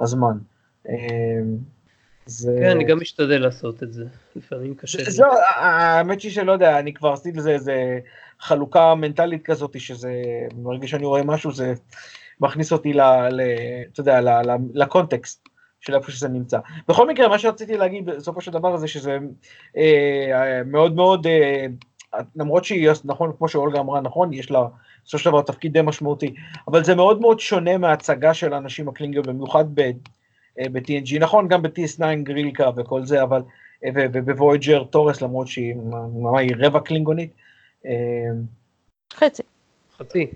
[0.00, 0.38] הזמן.
[0.88, 0.94] אה,
[2.26, 2.56] זה...
[2.60, 4.04] כן, אני גם משתדל לעשות את זה,
[4.36, 5.04] לפעמים קשה לי.
[5.04, 5.24] זה, זו,
[5.56, 7.98] האמת היא שלא יודע, אני כבר עשיתי לזה איזה
[8.40, 10.12] חלוקה מנטלית כזאת, שזה,
[10.54, 11.74] ברגע שאני רואה משהו זה
[12.40, 13.00] מכניס אותי ל...
[13.30, 13.40] ל
[13.92, 15.48] אתה יודע, ל, ל, לקונטקסט
[15.80, 16.58] של איפה שזה נמצא.
[16.88, 19.18] בכל מקרה, מה שרציתי להגיד בסופו של דבר זה שזה
[19.76, 21.66] אה, מאוד מאוד, אה,
[22.36, 24.66] למרות שהיא, נכון, כמו שאולגה אמרה, נכון, יש לה
[25.04, 26.34] בסופו של דבר תפקיד די משמעותי,
[26.68, 29.80] אבל זה מאוד מאוד שונה מההצגה של האנשים הקלינגר, במיוחד ב...
[30.60, 33.42] אה, ב-TNG, נכון, גם ב-TS9 גרילקה וכל זה, אבל,
[33.84, 35.74] אה, ובוויג'ר תורס, למרות שהיא
[36.22, 37.30] מה, היא רבע קלינגונית.
[37.86, 37.92] אה,
[39.14, 39.42] חצי,
[39.98, 40.26] חצי.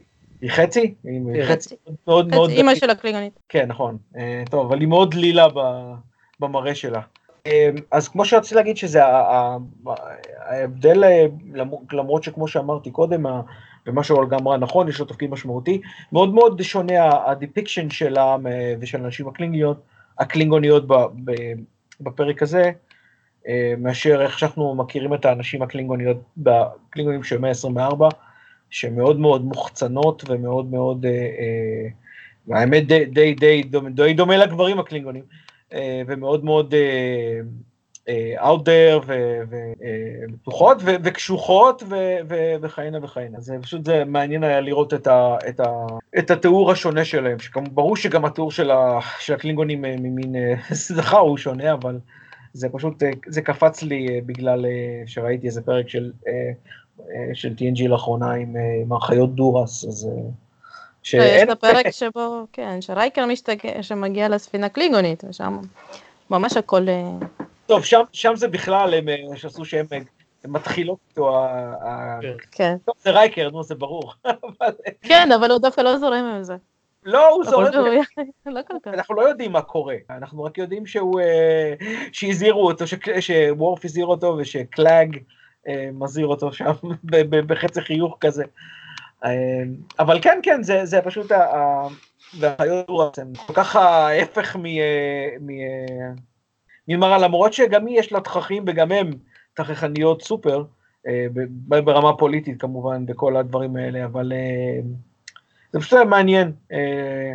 [0.42, 0.94] היא חצי?
[1.04, 1.44] היא.
[1.44, 1.74] חצי
[2.06, 2.50] מאוד מאוד...
[2.50, 3.40] אימא של הקלינגונית.
[3.48, 3.96] כן, נכון.
[4.16, 5.92] אה, טוב, אבל היא מאוד דלילה ב-
[6.40, 7.00] במראה שלה.
[7.46, 9.00] אה, אז כמו שרציתי להגיד שזה
[10.46, 13.26] ההבדל, אה, למ- למרות שכמו שאמרתי קודם,
[13.86, 15.80] ומה שאולגה אמרה נכון, יש לו תפקיד משמעותי,
[16.12, 18.36] מאוד מאוד שונה ה depiction שלה
[18.80, 19.80] ושל הנשים הקלינגוניות,
[20.18, 21.54] הקלינגוניות ב- ב-
[22.00, 22.70] בפרק הזה,
[23.78, 28.08] מאשר איך שאנחנו מכירים את הנשים הקלינגוניות, בקלינגונים של 124,
[28.70, 33.62] שמאוד מאוד מוחצנות ומאוד מאוד, אה, אה, האמת די, די, די,
[33.94, 35.22] די דומה לגברים הקלינגונים,
[35.72, 36.74] אה, ומאוד מאוד
[38.38, 41.82] out there ו- ו- אה, פתוחות ו- וקשוחות
[42.62, 43.40] וכהנה וכהנה.
[43.40, 45.86] זה פשוט זה מעניין היה לראות את, ה, את, ה,
[46.18, 50.34] את התיאור השונה שלהם, שברור שגם התיאור של, ה, של הקלינגונים ממין
[50.70, 51.98] זכר הוא שונה, אבל
[52.52, 54.66] זה פשוט, זה קפץ לי בגלל
[55.06, 56.12] שראיתי איזה פרק של,
[57.34, 60.08] של TNG לאחרונה עם, אה, עם האחיות דורס, אז...
[60.12, 60.30] אה,
[61.04, 61.50] יש שאין...
[61.50, 65.58] את הפרק שבו, כן, שרייקר משתגע, שמגיע לספינה קלינגונית, ושם
[66.30, 66.88] ממש הכל...
[66.88, 67.26] אה,
[67.66, 69.98] טוב, שם, שם זה בכלל, הם אה, שעשו שהם אה,
[70.44, 71.46] הם מתחילות איתו,
[72.20, 72.32] כן.
[72.50, 72.76] כן.
[72.84, 74.12] טוב, זה רייקר, נו, זה ברור.
[75.08, 76.56] כן, אבל הוא דווקא לא זורם עם זה.
[77.04, 77.74] לא, הוא זורק,
[78.46, 78.60] לא.
[78.86, 81.74] אנחנו לא יודעים מה קורה, אנחנו רק יודעים שהוא, אה,
[82.12, 82.84] שהזהירו אותו,
[83.20, 85.20] שוורף הזהיר אותו ושקלאג אה,
[85.92, 86.72] מזהיר אותו שם
[87.46, 88.44] בחצי חיוך כזה.
[89.24, 89.62] אה,
[89.98, 91.32] אבל כן, כן, זה, זה פשוט,
[92.86, 94.66] דורס הם כל כך ההפך מ...
[94.66, 96.12] אה, אה,
[96.88, 99.10] ממראה, למרות שגם היא יש לה תככים וגם הם
[99.54, 100.64] תככניות סופר,
[101.06, 101.26] אה,
[101.68, 104.80] ברמה פוליטית כמובן, בכל הדברים האלה, אבל אה,
[105.72, 107.32] זה פשוט מעניין אה,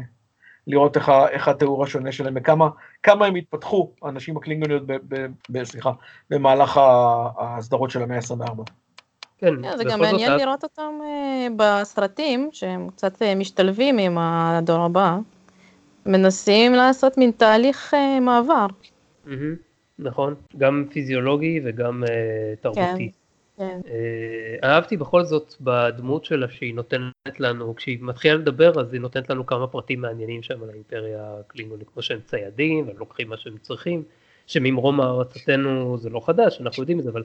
[0.68, 2.70] לראות איך, ה- איך התיאור השונה שלהם, וכמה
[3.04, 5.92] כמה הם התפתחו, האנשים הקלינגוניות, ב, ב, ב, סליחה,
[6.30, 8.64] במהלך ה- הסדרות של המאה ה-24.
[9.38, 13.98] כן, כן, זה גם זאת, מעניין ה- לראות אותם אה, בסרטים, שהם קצת אה, משתלבים
[13.98, 15.18] עם הדור הבא.
[16.06, 18.66] מנסים לעשות מין תהליך אה, מעבר.
[19.26, 19.56] מהמם,
[20.00, 23.12] נכון, גם פיזיולוגי וגם אה, תרבותי.
[23.12, 23.25] כן.
[23.60, 23.76] אה,
[24.64, 29.46] אהבתי בכל זאת בדמות שלה שהיא נותנת לנו, כשהיא מתחילה לדבר אז היא נותנת לנו
[29.46, 34.04] כמה פרטים מעניינים שם על האימפריה הקלינגונית, כמו שהם ציידים והם לוקחים מה שהם צריכים,
[34.48, 37.24] שממרום הערצתנו זה לא חדש, אנחנו יודעים את זה, אבל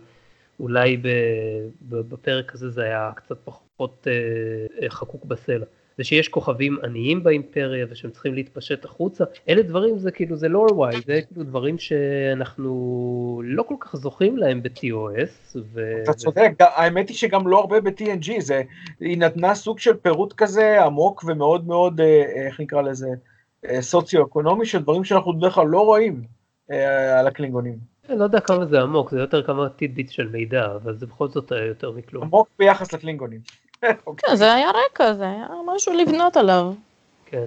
[0.60, 1.00] אולי
[1.88, 4.12] בפרק הזה זה היה קצת פחות אה,
[4.82, 5.66] אה, חקוק בסלע.
[5.98, 10.66] זה שיש כוכבים עניים באימפריה ושהם צריכים להתפשט החוצה, אלה דברים זה כאילו זה לא
[10.70, 15.58] וואי, זה כאילו דברים שאנחנו לא כל כך זוכים להם ב-TOS.
[15.72, 16.02] ו...
[16.02, 18.62] אתה צודק, האמת היא שגם לא הרבה ב-TNG, זה,
[19.00, 23.08] היא נתנה סוג של פירוט כזה עמוק ומאוד מאוד, אה, איך נקרא לזה,
[23.68, 26.22] אה, סוציו-אקונומי, של דברים שאנחנו בדרך כלל לא רואים
[26.70, 27.90] אה, על הקלינגונים.
[28.08, 31.28] אני לא יודע כמה זה עמוק, זה יותר כמה טידביט של מידע, אבל זה בכל
[31.28, 32.24] זאת יותר מכלום.
[32.24, 33.40] עמוק ביחס לקלינגונים.
[34.16, 36.72] כן, זה היה רקע, זה היה משהו לבנות עליו.
[37.26, 37.46] כן.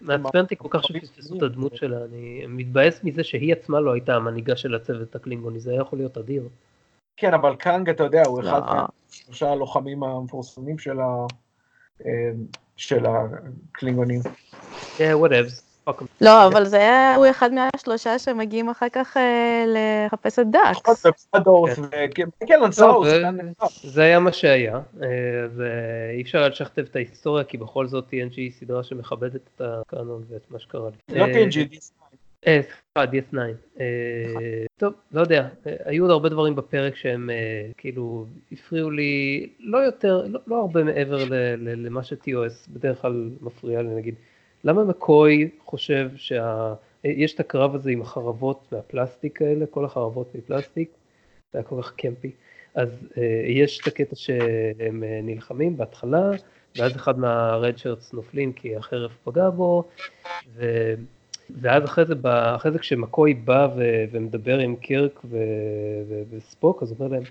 [0.00, 4.14] מעצבן אותי כל כך שפספסו את הדמות שלה, אני מתבאס מזה שהיא עצמה לא הייתה
[4.16, 6.48] המנהיגה של הצוות הקלינגוני, זה היה יכול להיות אדיר.
[7.16, 8.74] כן, אבל קאנג, אתה יודע, הוא אחד לא.
[9.08, 11.26] מהשלושה הלוחמים המפורסמים של ה-
[12.06, 12.30] אה,
[12.76, 14.20] של הקלינגונים.
[14.96, 15.69] כן, whatevs.
[16.20, 21.04] לא, אבל זה היה, הוא אחד מהשלושה שמגיעים אחר כך אה, לחפש את נכון, דאקס.
[23.84, 25.08] זה היה מה שהיה, אה,
[25.56, 30.50] ואי אפשר לשכתב את ההיסטוריה, כי בכל זאת TNG היא סדרה שמכבדת את הקאנון ואת
[30.50, 31.18] מה שקרה לי.
[31.18, 32.16] לא אה, TNG, DS9.
[32.46, 33.38] אה, סליחה, DS9.
[33.80, 37.30] אה, טוב, לא יודע, היו עוד הרבה דברים בפרק שהם
[37.76, 43.30] כאילו הפריעו לי, לא יותר, לא, לא הרבה מעבר ל, ל, למה ש-TOS בדרך כלל
[43.40, 44.14] מפריע לי, נגיד.
[44.64, 46.74] למה מקוי חושב שה...
[47.04, 50.90] יש את הקרב הזה עם החרבות מהפלסטיק האלה, כל החרבות מפלסטיק,
[51.52, 52.30] זה היה כל כך קמפי.
[52.74, 52.88] אז
[53.18, 56.30] אה, יש את הקטע שהם אה, נלחמים בהתחלה,
[56.76, 59.84] ואז אחד מהרד שרטס נופלים כי החרב פגע בו,
[60.54, 60.94] ו...
[61.60, 62.14] ואז אחרי זה,
[62.56, 64.04] אחרי זה כשמקוי בא ו...
[64.12, 65.36] ומדבר עם קירק ו...
[66.08, 66.22] ו...
[66.30, 67.22] וספוק, אז הוא אומר להם,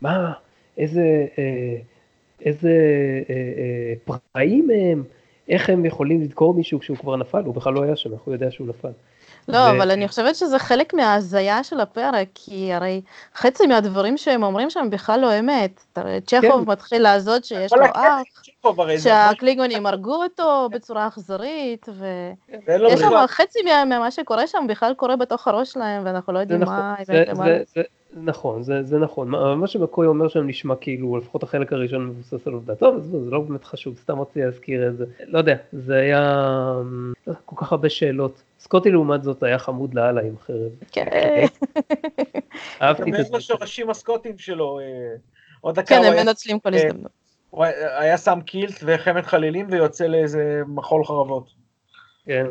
[0.00, 0.32] מה,
[0.78, 1.76] איזה, אה,
[2.40, 2.72] איזה
[4.04, 5.02] פראים הם,
[5.48, 8.34] איך הם יכולים לדקור מישהו כשהוא כבר נפל, הוא בכלל לא היה שם, איך הוא
[8.34, 8.88] יודע שהוא נפל.
[9.48, 9.70] לא, ו...
[9.70, 13.00] אבל אני חושבת שזה חלק מההזיה של הפרק, כי הרי
[13.34, 15.84] חצי מהדברים שהם אומרים שם בכלל לא אמת.
[16.26, 16.70] צ'כוב כן.
[16.70, 18.22] מתחיל לעזות שיש לו אח,
[18.98, 25.48] שהקליגונים הרגו אותו בצורה אכזרית, ויש לא שם חצי ממה שקורה שם בכלל קורה בתוך
[25.48, 27.14] הראש שלהם, ואנחנו לא יודעים מה נכון.
[27.16, 27.44] האמת למה.
[28.16, 29.28] נכון, זה, זה נכון.
[29.28, 32.74] מה שמקוי אומר שם נשמע כאילו, לפחות החלק הראשון מבוסס על עובדה.
[32.74, 35.04] טוב, זה, זה לא באמת חשוב, סתם רציתי להזכיר את זה.
[35.26, 36.42] לא יודע, זה היה
[37.26, 38.42] לא, כל כך הרבה שאלות.
[38.58, 40.70] סקוטי לעומת זאת היה חמוד לאללה עם חרב.
[40.92, 41.06] כן.
[42.82, 43.22] אהבתי את זה.
[43.30, 44.80] גם לשורשים הסקוטים שלו.
[44.80, 45.16] אה,
[45.60, 47.12] עוד דקה כן, הם מנצלים כל אה, הזדמנות.
[47.50, 47.64] הוא
[47.98, 51.50] היה שם קילט וחמת חלילים ויוצא לאיזה מחול חרבות.
[52.26, 52.46] כן,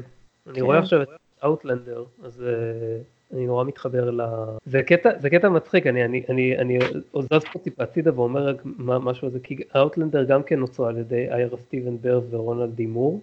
[0.48, 0.84] אני רואה כן.
[0.84, 1.08] עכשיו את
[1.44, 2.98] אאוטלנדר, אז אה,
[3.34, 4.22] אני נורא מתחבר ל...
[4.66, 6.78] זה קטע, זה קטע מצחיק, אני, אני, אני, אני
[7.12, 10.98] עוזב פה טיפה הצידה ואומר רק משהו על זה, כי אאוטלנדר גם כן נוצרה על
[10.98, 13.22] ידי איירה סטיבן בר ורונלד דימור,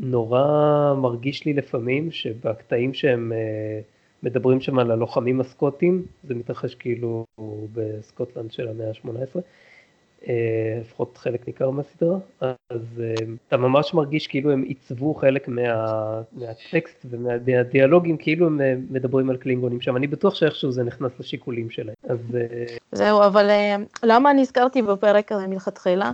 [0.00, 3.80] ונורא מרגיש לי לפעמים שבקטעים שהם אה,
[4.22, 7.24] מדברים שם על הלוחמים הסקוטים, זה מתרחש כאילו
[7.72, 9.40] בסקוטלנד של המאה ה-18, אה,
[10.80, 13.14] לפחות חלק ניכר מהסדרה, אז אה,
[13.48, 19.36] אתה ממש מרגיש כאילו הם עיצבו חלק מה, מהטקסט ומהדיאלוגים, כאילו הם אה, מדברים על
[19.36, 21.94] קלינגונים שם, אני בטוח שאיכשהו זה נכנס לשיקולים שלהם.
[22.08, 22.36] אז...
[22.92, 23.50] זהו, אבל
[24.02, 26.12] למה נזכרתי בפרק הזה מלכתחילה?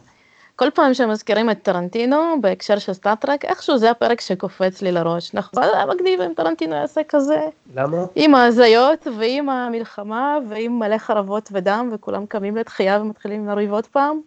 [0.56, 5.34] כל פעם שמזכירים את טרנטינו בהקשר של סטארט-טרק, איכשהו זה הפרק שקופץ לי לראש.
[5.34, 7.48] נכון, זה היה מגניב אם טרנטינו יעשה כזה.
[7.74, 7.96] למה?
[8.14, 14.20] עם ההזיות ועם המלחמה ועם מלא חרבות ודם וכולם קמים לתחייה ומתחילים לריב עוד פעם.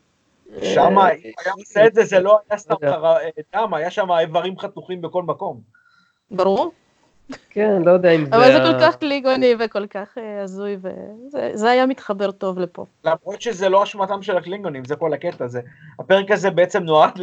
[0.62, 2.76] שם היה עושה את זה, זה לא היה סתם
[3.56, 5.62] דם, היה שם איברים חתוכים בכל מקום.
[6.32, 6.72] ברור.
[7.54, 8.36] כן, לא יודע אם זה...
[8.36, 10.78] אבל זה כל כך קליגוני וכל כך אה, הזוי,
[11.34, 12.86] וזה היה מתחבר טוב לפה.
[13.04, 15.62] למרות שזה לא אשמתם של הקלינגונים, זה כל הקטע הזה.
[16.00, 17.18] הפרק הזה בעצם נועד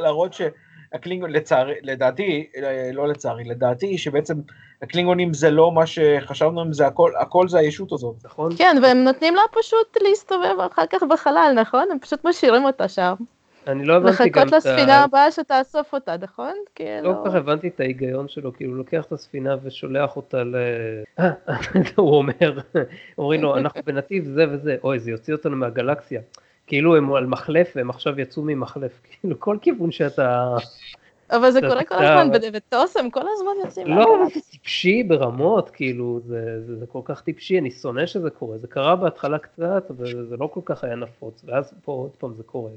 [0.00, 4.34] להראות שהקלינגונים, לצערי, לדעתי, אה, לא לצערי, לדעתי, שבעצם
[4.82, 8.16] הקלינגונים זה לא מה שחשבנו, זה הכל, הכל זה הישות הזאת.
[8.24, 8.52] נכון?
[8.58, 11.88] כן, והם נותנים לה פשוט להסתובב אחר כך בחלל, נכון?
[11.90, 13.14] הם פשוט משאירים אותה שם.
[13.66, 14.56] אני לא הבנתי גם את ה...
[14.56, 16.54] לחכות לספינה הבאה שתאסוף אותה, נכון?
[16.74, 17.08] כאילו...
[17.08, 20.56] לא כל כך הבנתי את ההיגיון שלו, כאילו הוא לוקח את הספינה ושולח אותה ל...
[21.18, 21.30] אה,
[21.96, 22.58] הוא אומר,
[23.18, 26.20] אומרים לו, אנחנו בנתיב זה וזה, אוי, זה יוציא אותנו מהגלקסיה.
[26.66, 30.56] כאילו הם על מחלף והם עכשיו יצאו ממחלף, כאילו כל כיוון שאתה...
[31.30, 36.20] אבל זה קורה כל הזמן, בטוס הם כל הזמן יוצאים לא, זה טיפשי ברמות, כאילו,
[36.78, 40.60] זה כל כך טיפשי, אני שונא שזה קורה, זה קרה בהתחלה קצת, וזה לא כל
[40.64, 42.70] כך היה נפוץ, ואז פה עוד פעם זה קורה.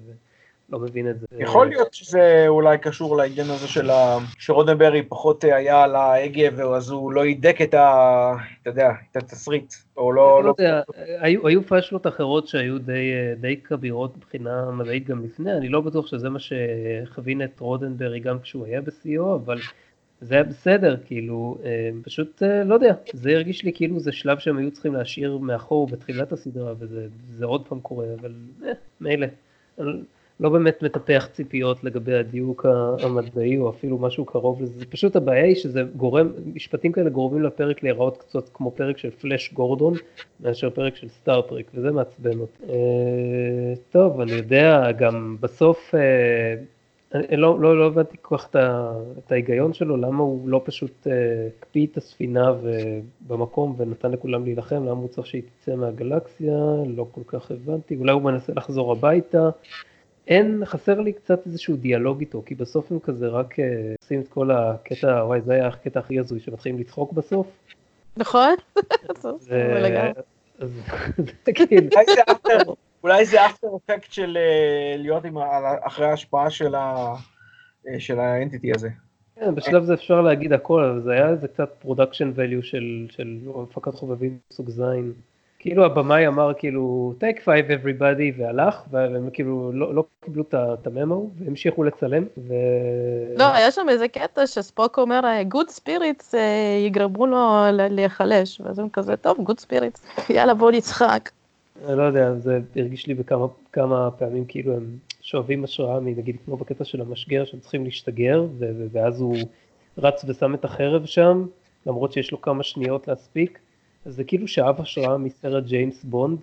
[0.70, 1.26] לא מבין את זה.
[1.40, 4.18] יכול להיות שזה אולי קשור לעניין הזה של ה...
[4.38, 8.34] שרודנברי פחות היה על ההגה, אז הוא לא הידק את ה...
[8.62, 10.44] אתה יודע, את התסריט, או לא...
[10.44, 10.56] לא, לא...
[10.60, 10.82] יודע,
[11.20, 16.08] היו, היו פאשלות אחרות שהיו די, די כבירות מבחינה מדעית גם לפני, אני לא בטוח
[16.08, 19.58] שזה מה שכווין את רודנברי גם כשהוא היה בשיאו, אבל...
[20.24, 24.40] זה היה בסדר, כאילו, אה, פשוט אה, לא יודע, זה הרגיש לי כאילו זה שלב
[24.40, 28.34] שהם היו צריכים להשאיר מאחור בתחילת הסדרה, וזה עוד פעם קורה, אבל
[28.66, 29.28] אה, מילא.
[30.40, 32.66] לא באמת מטפח ציפיות לגבי הדיוק
[33.04, 37.44] המדעי או אפילו משהו קרוב לזה, זה פשוט הבעיה היא שזה גורם, משפטים כאלה גורמים
[37.44, 39.94] לפרק להיראות קצת כמו פרק של פלאש גורדון
[40.40, 42.64] מאשר פרק של סטארטרק וזה מעצבן אותי.
[42.70, 46.56] אה, טוב, אני יודע, גם בסוף, אה,
[47.14, 48.50] אני לא, לא, לא הבנתי כל כך
[49.18, 52.54] את ההיגיון שלו, למה הוא לא פשוט אה, הקפיא את הספינה
[53.28, 56.58] במקום ונתן לכולם להילחם, למה הוא צריך שהיא תצא מהגלקסיה,
[56.88, 59.50] לא כל כך הבנתי, אולי הוא מנסה לחזור הביתה.
[60.28, 63.66] אין, חסר לי קצת איזשהו דיאלוג איתו, כי בסוף הם כזה רק אה,
[64.02, 67.48] עושים את כל הקטע, וואי זה היה הקטע הכי הזוי, שמתחילים לצחוק בסוף.
[68.18, 68.56] נכון,
[73.04, 75.24] אולי זה after effect של אה, להיות
[75.82, 76.50] אחרי ההשפעה אה,
[78.00, 78.90] של ה entity הזה.
[79.36, 83.08] כן, בשלב זה אפשר להגיד הכל, אבל זה היה איזה קצת production value של
[83.70, 85.14] הפקת חובבים מסוג זין.
[85.64, 90.96] כאילו הבמאי אמר כאילו take five everybody והלך והם כאילו לא, לא קיבלו את ה
[90.96, 92.24] memo והמשיכו לצלם.
[92.38, 92.54] ו...
[93.38, 95.20] לא, היה שם איזה קטע שספוק אומר
[95.54, 97.38] good spirits אה, יגרמו לו
[97.72, 101.30] להיחלש ואז הם כזה טוב good spirits יאללה בוא נצחק.
[101.86, 106.84] אני לא יודע זה הרגיש לי בכמה פעמים כאילו הם שואבים השראה מנגיד כמו בקטע
[106.84, 108.46] של המשגר שהם צריכים להשתגר
[108.92, 109.38] ואז הוא
[109.98, 111.46] רץ ושם את החרב שם
[111.86, 113.60] למרות שיש לו כמה שניות להספיק.
[114.06, 116.40] אז זה כאילו שאב השראה מסרט ג'יימס בונד,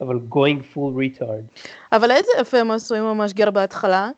[0.00, 1.64] אבל going full retard.
[1.92, 4.10] אבל איזה יפה הם עשו עם המשגר בהתחלה,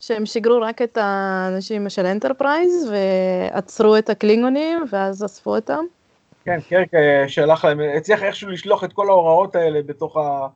[0.00, 5.84] שהם שיגרו רק את האנשים של אנטרפרייז ועצרו את הקלינגונים ואז אספו אותם.
[6.44, 10.46] כן, קרק אה, שלח להם, הצליח איכשהו לשלוח את כל ההוראות האלה בתוך ה...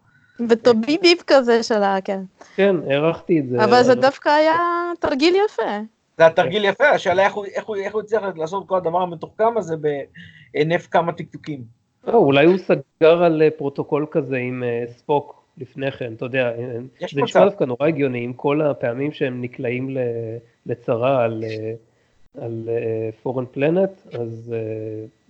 [0.49, 2.21] וטובי ביב כזה שלה, כן.
[2.57, 3.65] כן, הערכתי את זה.
[3.65, 4.57] אבל זה דווקא היה
[5.01, 5.63] תרגיל יפה.
[6.17, 9.03] זה היה תרגיל יפה, השאלה איך הוא, איך הוא, איך הוא הצליח לעשות כל הדבר
[9.03, 9.75] המתוחכם הזה
[10.55, 11.65] הנף כמה טקטוקים.
[12.07, 16.53] לא, אולי הוא סגר על אה, פרוטוקול כזה עם אה, ספוק לפני כן, אתה יודע,
[16.59, 16.79] אה,
[17.13, 19.97] זה נשמע דווקא נורא הגיוני עם כל הפעמים שהם נקלעים
[20.67, 21.45] לצרה על,
[22.41, 22.69] על
[23.23, 24.55] foreign planet, אז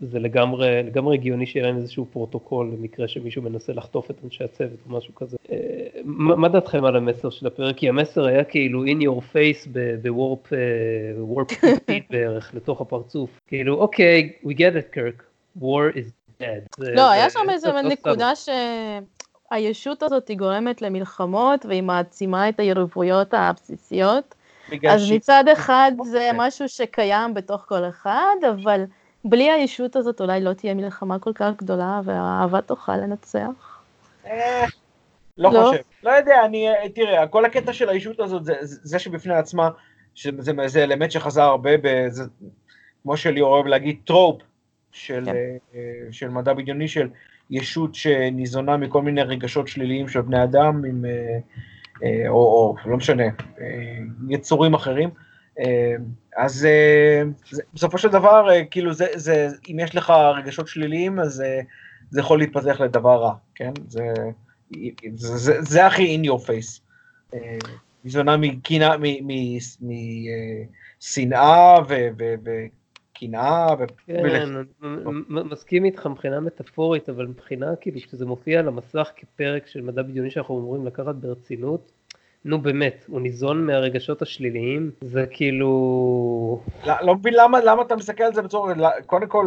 [0.01, 4.79] זה לגמרי, לגמרי הגיוני שיהיה להם איזשהו פרוטוקול למקרה שמישהו מנסה לחטוף את אנשי הצוות
[4.87, 5.37] או משהו כזה.
[6.05, 7.77] מה, מה דעתכם על המסר של הפרק?
[7.77, 9.69] כי המסר היה כאילו in your face
[10.03, 10.53] ב warp,
[11.19, 11.49] warp
[12.11, 13.41] בערך לתוך הפרצוף.
[13.47, 15.23] כאילו, אוקיי, we get it, קרק,
[15.59, 16.45] war is bad.
[16.79, 18.33] לא, היה שם איזה נקודה
[19.53, 24.36] שהישות הזאת היא גורמת למלחמות והיא מעצימה את היריבויות הבסיסיות.
[24.89, 26.31] אז מצד אחד זה אוקיי.
[26.35, 28.85] משהו שקיים בתוך כל אחד, אבל
[29.25, 33.83] בלי הישות הזאת אולי לא תהיה מלחמה כל כך גדולה והאהבה תוכל לנצח.
[34.27, 34.64] אה,
[35.39, 35.83] לא, לא חושב.
[36.03, 39.69] לא יודע, אני, תראה, כל הקטע של הישות הזאת, זה, זה שבפני עצמה,
[40.14, 42.25] שזה זה אלמנט שחזר הרבה, בזה,
[43.03, 44.43] כמו שליאור אוהב להגיד, טרופ
[44.93, 45.35] של, כן.
[45.75, 47.09] אה, של מדע בדיוני, של
[47.51, 51.39] ישות שניזונה מכל מיני רגשות שליליים של בני אדם, עם, אה,
[52.29, 53.25] או, או לא משנה,
[54.29, 55.11] יצורים אחרים.
[56.37, 61.21] אז אה, זה, בסופו של דבר, אה, כאילו, זה, זה, אם יש לך רגשות שליליים,
[61.21, 61.61] אז זה, אה,
[62.11, 63.73] זה יכול להתפתח לדבר רע, כן?
[63.89, 64.15] זה,
[65.15, 66.81] זה, זה, זה הכי in your face.
[68.05, 68.37] ניזונה
[71.01, 71.79] משנאה
[73.17, 73.67] וקנאה.
[74.07, 74.49] כן,
[75.29, 80.31] מסכים איתך מבחינה מטאפורית, אבל מבחינה, כאילו, כשזה מופיע על המסך כפרק של מדע בדיוני
[80.31, 81.93] שאנחנו אמורים לקחת ברצינות,
[82.45, 86.61] נו באמת, הוא ניזון מהרגשות השליליים, זה כאילו...
[86.87, 88.75] לא, לא מבין למה, למה אתה מסתכל על זה בצורה,
[89.07, 89.47] קודם כל,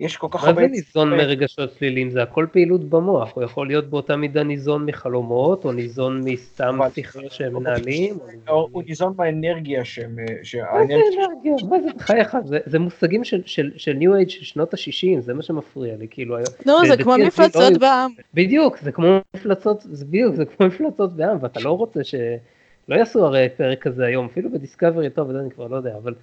[0.00, 0.62] יש כל כך הרבה...
[0.62, 2.10] מה זה ניזון מרגשות שליליים?
[2.10, 7.20] זה הכל פעילות במוח, הוא יכול להיות באותה מידה ניזון מחלומות, או ניזון מסתם שיחה
[7.30, 8.18] שהם מנהלים.
[8.48, 10.16] הוא ניזון מהאנרגיה שהם...
[10.16, 11.52] מה זה אנרגיה?
[11.68, 13.24] מה זה, בחייך, זה מופגים
[13.76, 16.36] של ניו אייג' של שנות ה-60, זה מה שמפריע לי, כאילו...
[16.66, 18.10] נו, זה כמו מפלצות בעם.
[18.34, 23.48] בדיוק, זה כמו מפלצות, בדיוק, זה כמו מפלצות בעם, ואתה לא רוצה שלא יעשו הרי
[23.56, 26.14] פרק כזה היום, אפילו בדיסקאברי, טוב, אני כבר לא יודע, אבל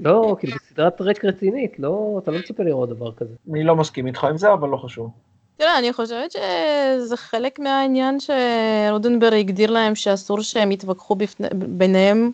[0.00, 3.34] לא, כאילו בסדרת טרק רצינית, לא, אתה לא מצפה לראות דבר כזה.
[3.50, 5.10] אני לא מסכים איתך עם זה, אבל לא חשוב.
[5.56, 12.30] תראה, אני חושבת שזה חלק מהעניין שרודנברג הגדיר להם שאסור שהם יתווכחו בפני, ביניהם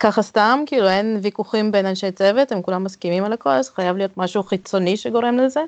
[0.00, 3.96] ככה סתם, כאילו אין ויכוחים בין אנשי צוות, הם כולם מסכימים על הכל, אז חייב
[3.96, 5.60] להיות משהו חיצוני שגורם לזה.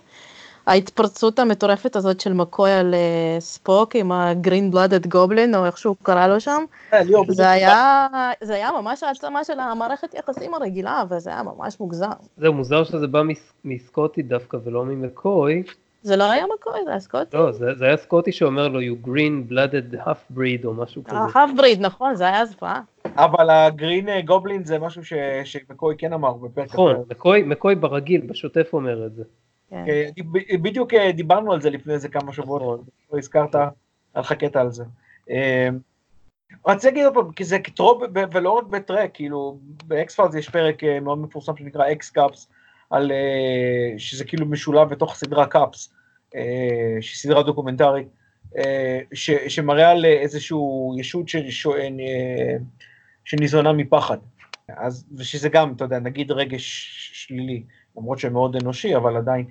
[0.67, 5.97] ההתפרצות המטורפת הזאת של מקוי על אה, ספוק עם הגרין בלאדד גובלין או איך שהוא
[6.03, 8.07] קרא לו שם, אה, זה היה,
[8.41, 12.11] זה היה ממש העצמה של המערכת יחסים הרגילה וזה היה ממש מוגזם.
[12.37, 13.23] זה מוזר שזה בא
[13.65, 15.63] מסקוטי דווקא ולא ממקוי.
[16.03, 17.37] זה לא היה מקוי, זה היה סקוטי.
[17.37, 21.17] לא, זה, זה היה סקוטי שאומר לו you green blooded half breed או משהו כזה.
[21.17, 22.81] half breed, נכון, זה היה זוועה.
[23.17, 25.13] אבל הגרין גובלין זה משהו ש,
[25.45, 26.67] שמקוי כן אמר בפרק.
[26.67, 29.23] נכון, מקוי, מקוי ברגיל, בשוטף אומר את זה.
[29.73, 29.85] כן.
[29.89, 32.81] אה, בדיוק אה, דיברנו על זה לפני איזה כמה שבועות.
[33.12, 33.68] לא הזכרת, היה
[34.16, 34.85] לך קטע על זה.
[35.31, 35.68] אה,
[36.66, 38.03] רציתי להגיד עוד פעם, כי זה trope
[38.33, 42.49] ולא רק בטרק, כאילו ב X-Files יש פרק מאוד מפורסם שנקרא X-Cops,
[42.91, 43.12] על,
[43.99, 45.95] שזה כאילו משולב בתוך סדרה Cops,
[47.01, 48.09] שהיא סדרה דוקומנטרית,
[49.14, 51.27] ש, שמראה על איזשהו ישות
[53.25, 54.18] שניזונה מפחד.
[54.68, 57.62] אז, ושזה גם, אתה יודע, נגיד רגש שלילי.
[57.97, 59.45] למרות שמאוד אנושי, אבל עדיין.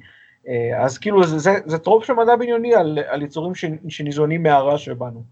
[0.47, 4.43] אה, אז כאילו זה, זה, זה trope של מדע בדיוני על, על יצורים ש, שניזונים
[4.43, 5.23] מהרע שבנו.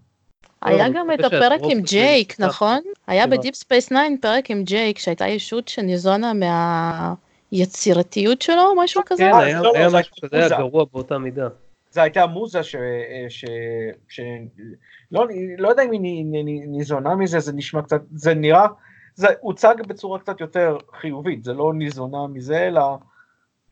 [0.62, 2.80] היה גם את הפרק עם ג'ייק, נכון?
[3.07, 6.32] היה ב Deep Space 9 פרק עם ג'ייק, שהייתה ישות שניזונה
[7.51, 9.24] מהיצירתיות שלו, משהו כזה?
[9.24, 11.47] כן, היה לא, לא, משהו כזה, היה גרוע באותה מידה.
[11.91, 12.76] זה הייתה מוזה ש...
[13.30, 13.45] ש...
[14.07, 14.20] ש...
[15.12, 15.26] לא,
[15.57, 16.26] לא יודע אם היא
[16.68, 18.68] ניזונה מזה, זה נשמע קצת, זה נראה,
[19.20, 22.82] זה הוצג בצורה קצת יותר חיובית, זה לא ניזונה מזה, אלא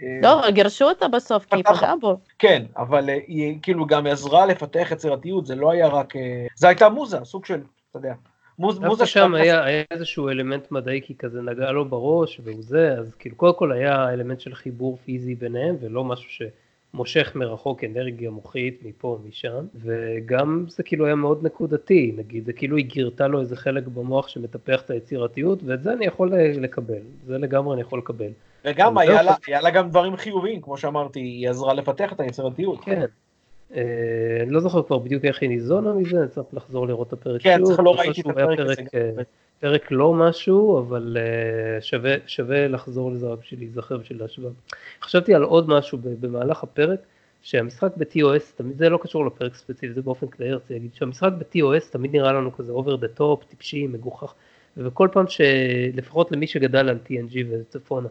[0.02, 2.18] אה, לא, גירשו אותה בסוף, כי היא פגעה בו.
[2.40, 6.16] כן, אבל אה, היא כאילו גם עזרה לפתח יצירתיות, זה לא היה רק...
[6.16, 8.14] אה, זה הייתה מוזה, סוג של, אתה יודע,
[8.60, 12.96] מוז, מוזה שם היה, היה איזשהו אלמנט מדעי כי כזה נגע לו בראש והוא זה,
[13.00, 16.30] אז כאילו קודם כל היה אלמנט של חיבור פיזי ביניהם ולא משהו
[16.92, 22.54] שמושך מרחוק אנרגיה מוחית מפה או משם, וגם זה כאילו היה מאוד נקודתי, נגיד, זה
[22.54, 27.02] כאילו היא גירתה לו איזה חלק במוח שמטפח את היצירתיות, ואת זה אני יכול לקבל,
[27.26, 28.30] זה לגמרי אני יכול לקבל.
[28.66, 32.14] וגם אני לא היה לה, היה לה גם דברים חיוביים, כמו שאמרתי, היא עזרה לפתח
[32.14, 32.80] את היצירתיות.
[32.84, 33.06] כן.
[33.76, 33.82] אה,
[34.44, 37.58] אני לא זוכר כבר בדיוק איך היא ניזונה מזה, צריך לחזור לראות את הפרק כן,
[37.60, 37.68] שוב.
[37.68, 39.22] צריך, לא ראיתי את היה הפרק הזה.
[39.60, 44.52] פרק, לא משהו, אבל אה, שווה, שווה לחזור לזה רק בשביל להיזכר בשביל להשוואה.
[45.02, 47.00] חשבתי על עוד משהו במהלך הפרק,
[47.42, 52.12] שהמשחק ב-TOS, זה לא קשור לפרק ספציפי, זה באופן כללי רציתי להגיד, שהמשחק ב-TOS תמיד
[52.12, 54.34] נראה לנו כזה over the top, טיפשי, מגוחך,
[54.78, 58.08] ובכל פעם שלפחות למי שגדל על TNG וצפונה,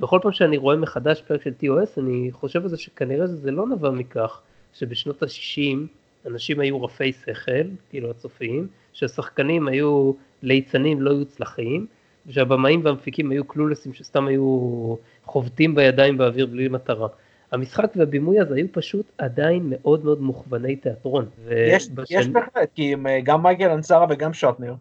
[0.00, 3.66] וכל פעם שאני רואה מחדש פרק של TOS, אני חושב על זה שכנראה זה לא
[3.66, 4.40] נבע מכך
[4.74, 5.78] שבשנות ה-60
[6.26, 7.52] אנשים היו רפי שכל,
[7.90, 8.68] כאילו הצופים,
[8.98, 11.86] שהשחקנים היו ליצנים לא יוצלחים,
[12.26, 14.94] ושהבמאים והמפיקים היו קלולסים שסתם היו
[15.24, 17.08] חובטים בידיים באוויר בלי מטרה.
[17.52, 21.26] המשחק והבימוי הזה היו פשוט עדיין מאוד מאוד מוכווני תיאטרון.
[21.50, 24.74] יש, ובשן- יש בהחלט, כי הם, אה, גם מייקל אנסרה וגם שטנר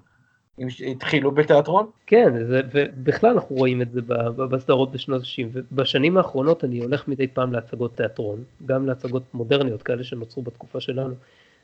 [0.88, 1.86] התחילו בתיאטרון.
[2.07, 4.01] כן, זה, ובכלל אנחנו רואים את זה
[4.36, 10.03] בסדרות בשנות ה-60, ובשנים האחרונות אני הולך מדי פעם להצגות תיאטרון, גם להצגות מודרניות כאלה
[10.03, 11.13] שנוצרו בתקופה שלנו,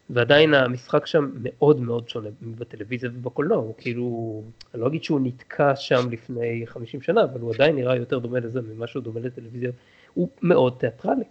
[0.09, 4.41] ועדיין המשחק שם מאוד מאוד שונה בטלוויזיה ובקולנוע, הוא כאילו,
[4.73, 8.39] אני לא אגיד שהוא נתקע שם לפני 50 שנה, אבל הוא עדיין נראה יותר דומה
[8.39, 9.71] לזה ממה שהוא דומה לטלוויזיה,
[10.13, 11.23] הוא מאוד תיאטרלי.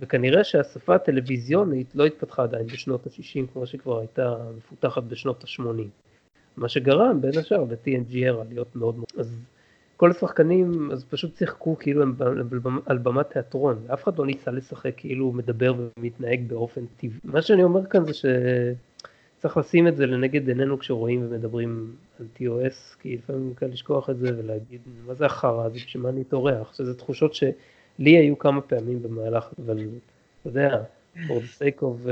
[0.00, 5.82] וכנראה שהשפה הטלוויזיונית לא התפתחה עדיין בשנות ה-60 כמו שכבר הייתה מפותחת בשנות ה-80.
[6.56, 9.40] מה שגרם בין השאר ל-TNG era להיות מאוד מאוד, אז
[9.96, 12.14] כל השחקנים אז פשוט שיחקו כאילו הם
[12.86, 17.18] על במת תיאטרון, אף אחד לא ניסה לשחק כאילו מדבר ומתנהג באופן טבעי.
[17.24, 22.96] מה שאני אומר כאן זה שצריך לשים את זה לנגד עינינו כשרואים ומדברים על TOS,
[23.00, 26.74] כי לפעמים קל לשכוח את זה ולהגיד מה זה החרא הזה, בשביל מה אני טורח,
[26.74, 27.50] שזה תחושות שלי
[27.98, 29.78] היו כמה פעמים במהלך, אבל
[30.40, 30.82] אתה יודע,
[31.16, 32.10] for the sake of, uh,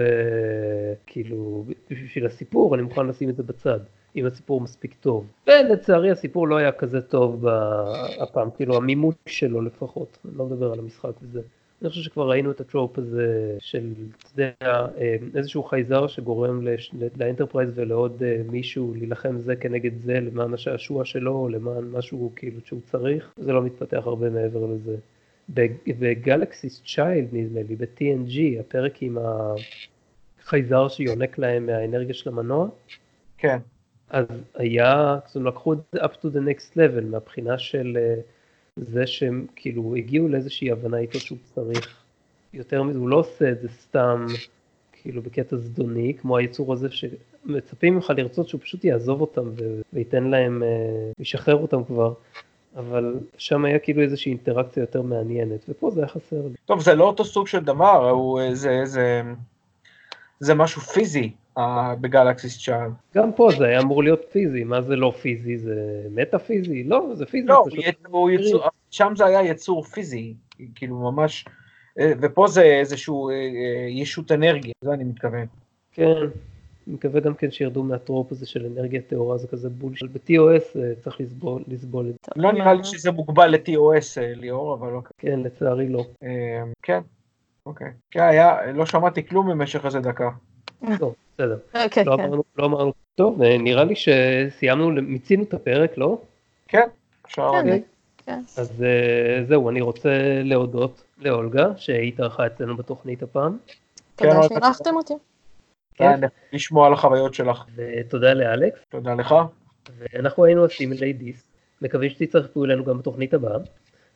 [1.06, 3.80] כאילו, בשביל הסיפור אני מוכן לשים את זה בצד.
[4.16, 5.26] אם הסיפור מספיק טוב.
[5.46, 7.46] ולצערי הסיפור לא היה כזה טוב
[8.20, 11.40] הפעם, כאילו המימוש שלו לפחות, אני לא מדבר על המשחק וזה.
[11.82, 14.52] אני חושב שכבר ראינו את ה trope הזה של, אתה יודע,
[14.98, 20.54] אה, איזשהו חייזר שגורם לש- ל Enterprise ולעוד אה, מישהו להילחם זה כנגד זה למען
[20.54, 24.96] השעשוע שלו, למען משהו כאילו שהוא צריך, זה לא מתפתח הרבה מעבר לזה.
[25.98, 29.18] בגלקסיס צ'יילד נדמה לי, ב-TNG, הפרק עם
[30.42, 32.68] החייזר שיונק להם מהאנרגיה של המנוע,
[33.38, 33.58] כן.
[34.14, 38.20] אז היה, אז הם לקחו את זה up to the next level מהבחינה של אה,
[38.76, 42.02] זה שהם כאילו הגיעו לאיזושהי הבנה איתו שהוא צריך
[42.52, 44.26] יותר מזה, הוא לא עושה את זה סתם
[44.92, 49.50] כאילו בקטע זדוני, כמו היצור הזה שמצפים ממך לרצות שהוא פשוט יעזוב אותם
[49.92, 50.68] וייתן להם, אה,
[51.18, 52.12] ישחרר אותם כבר,
[52.76, 56.54] אבל שם היה כאילו איזושהי אינטראקציה יותר מעניינת, ופה זה היה חסר לי.
[56.66, 59.22] טוב, זה לא אותו סוג של דבר, הוא, אה, זה, זה,
[60.40, 61.30] זה משהו פיזי
[62.00, 62.90] בגלקסיס צ'ארל.
[63.14, 65.58] גם פה זה היה אמור להיות פיזי, מה זה לא פיזי?
[65.58, 65.74] זה
[66.14, 66.84] מטה פיזי?
[66.84, 67.46] לא, זה פיזי.
[67.48, 67.84] לא, פשוט.
[67.84, 70.34] יצ- הוא יצור, שם זה היה יצור פיזי,
[70.74, 71.44] כאילו ממש,
[71.98, 75.46] אה, ופה זה איזשהו אה, אה, ישות אנרגיה, זה אני מתכוון.
[75.92, 76.04] כן,
[76.86, 80.10] אני מקווה גם כן שירדו מהטרופ הזה של אנרגיה טהורה, זה כזה בולשיט.
[80.10, 82.32] ב-TOS צריך לסבול, לסבול את זה.
[82.42, 85.12] לא נראה לי שזה מוגבל ל-TOS, ליאור, אבל אוקיי.
[85.18, 86.04] כן, לצערי לא.
[86.82, 87.00] כן,
[87.66, 87.88] אוקיי.
[88.10, 90.30] כן, היה, לא שמעתי כלום במשך איזה דקה.
[91.00, 91.58] לא, בסדר.
[91.90, 92.22] כן, לא כן.
[92.22, 92.92] אמרנו, לא אמרנו.
[93.14, 96.18] טוב, אה, נראה לי שסיימנו, מיצינו את הפרק, לא?
[96.68, 96.86] כן,
[97.26, 97.50] אפשר...
[97.52, 97.82] כן, להגיד.
[98.26, 98.40] כן.
[98.58, 100.10] אז אה, זהו, אני רוצה
[100.44, 103.58] להודות לאולגה, שהתארחה אצלנו בתוכנית הפעם,
[104.16, 105.14] כן, תודה אבל- שאירחתם אותי.
[105.94, 106.20] כן,
[106.52, 107.64] לשמוע על החוויות שלך.
[107.76, 108.78] ותודה לאלכס.
[108.88, 109.34] תודה לך.
[109.98, 111.46] ואנחנו היינו Assimilate This,
[111.82, 113.58] מקווים שתצטרפו אלינו גם בתוכנית הבאה.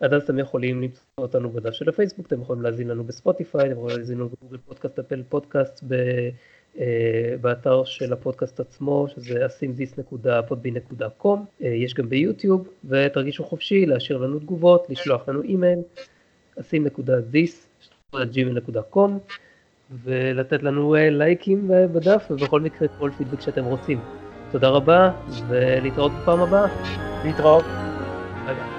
[0.01, 3.61] עד אז אתם יכולים למצוא אותנו בדף של הפייסבוק, אתם יכולים להזין לנו ב Spotify,
[3.67, 5.95] אתם יכולים להזין לנו ב Google Podcast, Apple Podcast, ב,
[7.41, 14.39] באתר של הפודקאסט עצמו, שזה asimdis.podbean.com, אה, יש גם ב YouTube, ותרגישו חופשי להשאיר לנו
[14.39, 15.79] תגובות, לשלוח לנו אימייל,
[16.59, 19.11] asim.dis.gmail.com,
[20.05, 24.01] ולתת לנו אה, לייקים אה, בדף, ובכל מקרה כל פידבק שאתם רוצים.
[24.53, 25.11] תודה רבה,
[25.49, 26.67] ולהתראות בפעם הבאה.
[27.25, 27.65] להתראות.
[28.47, 28.78] ביי.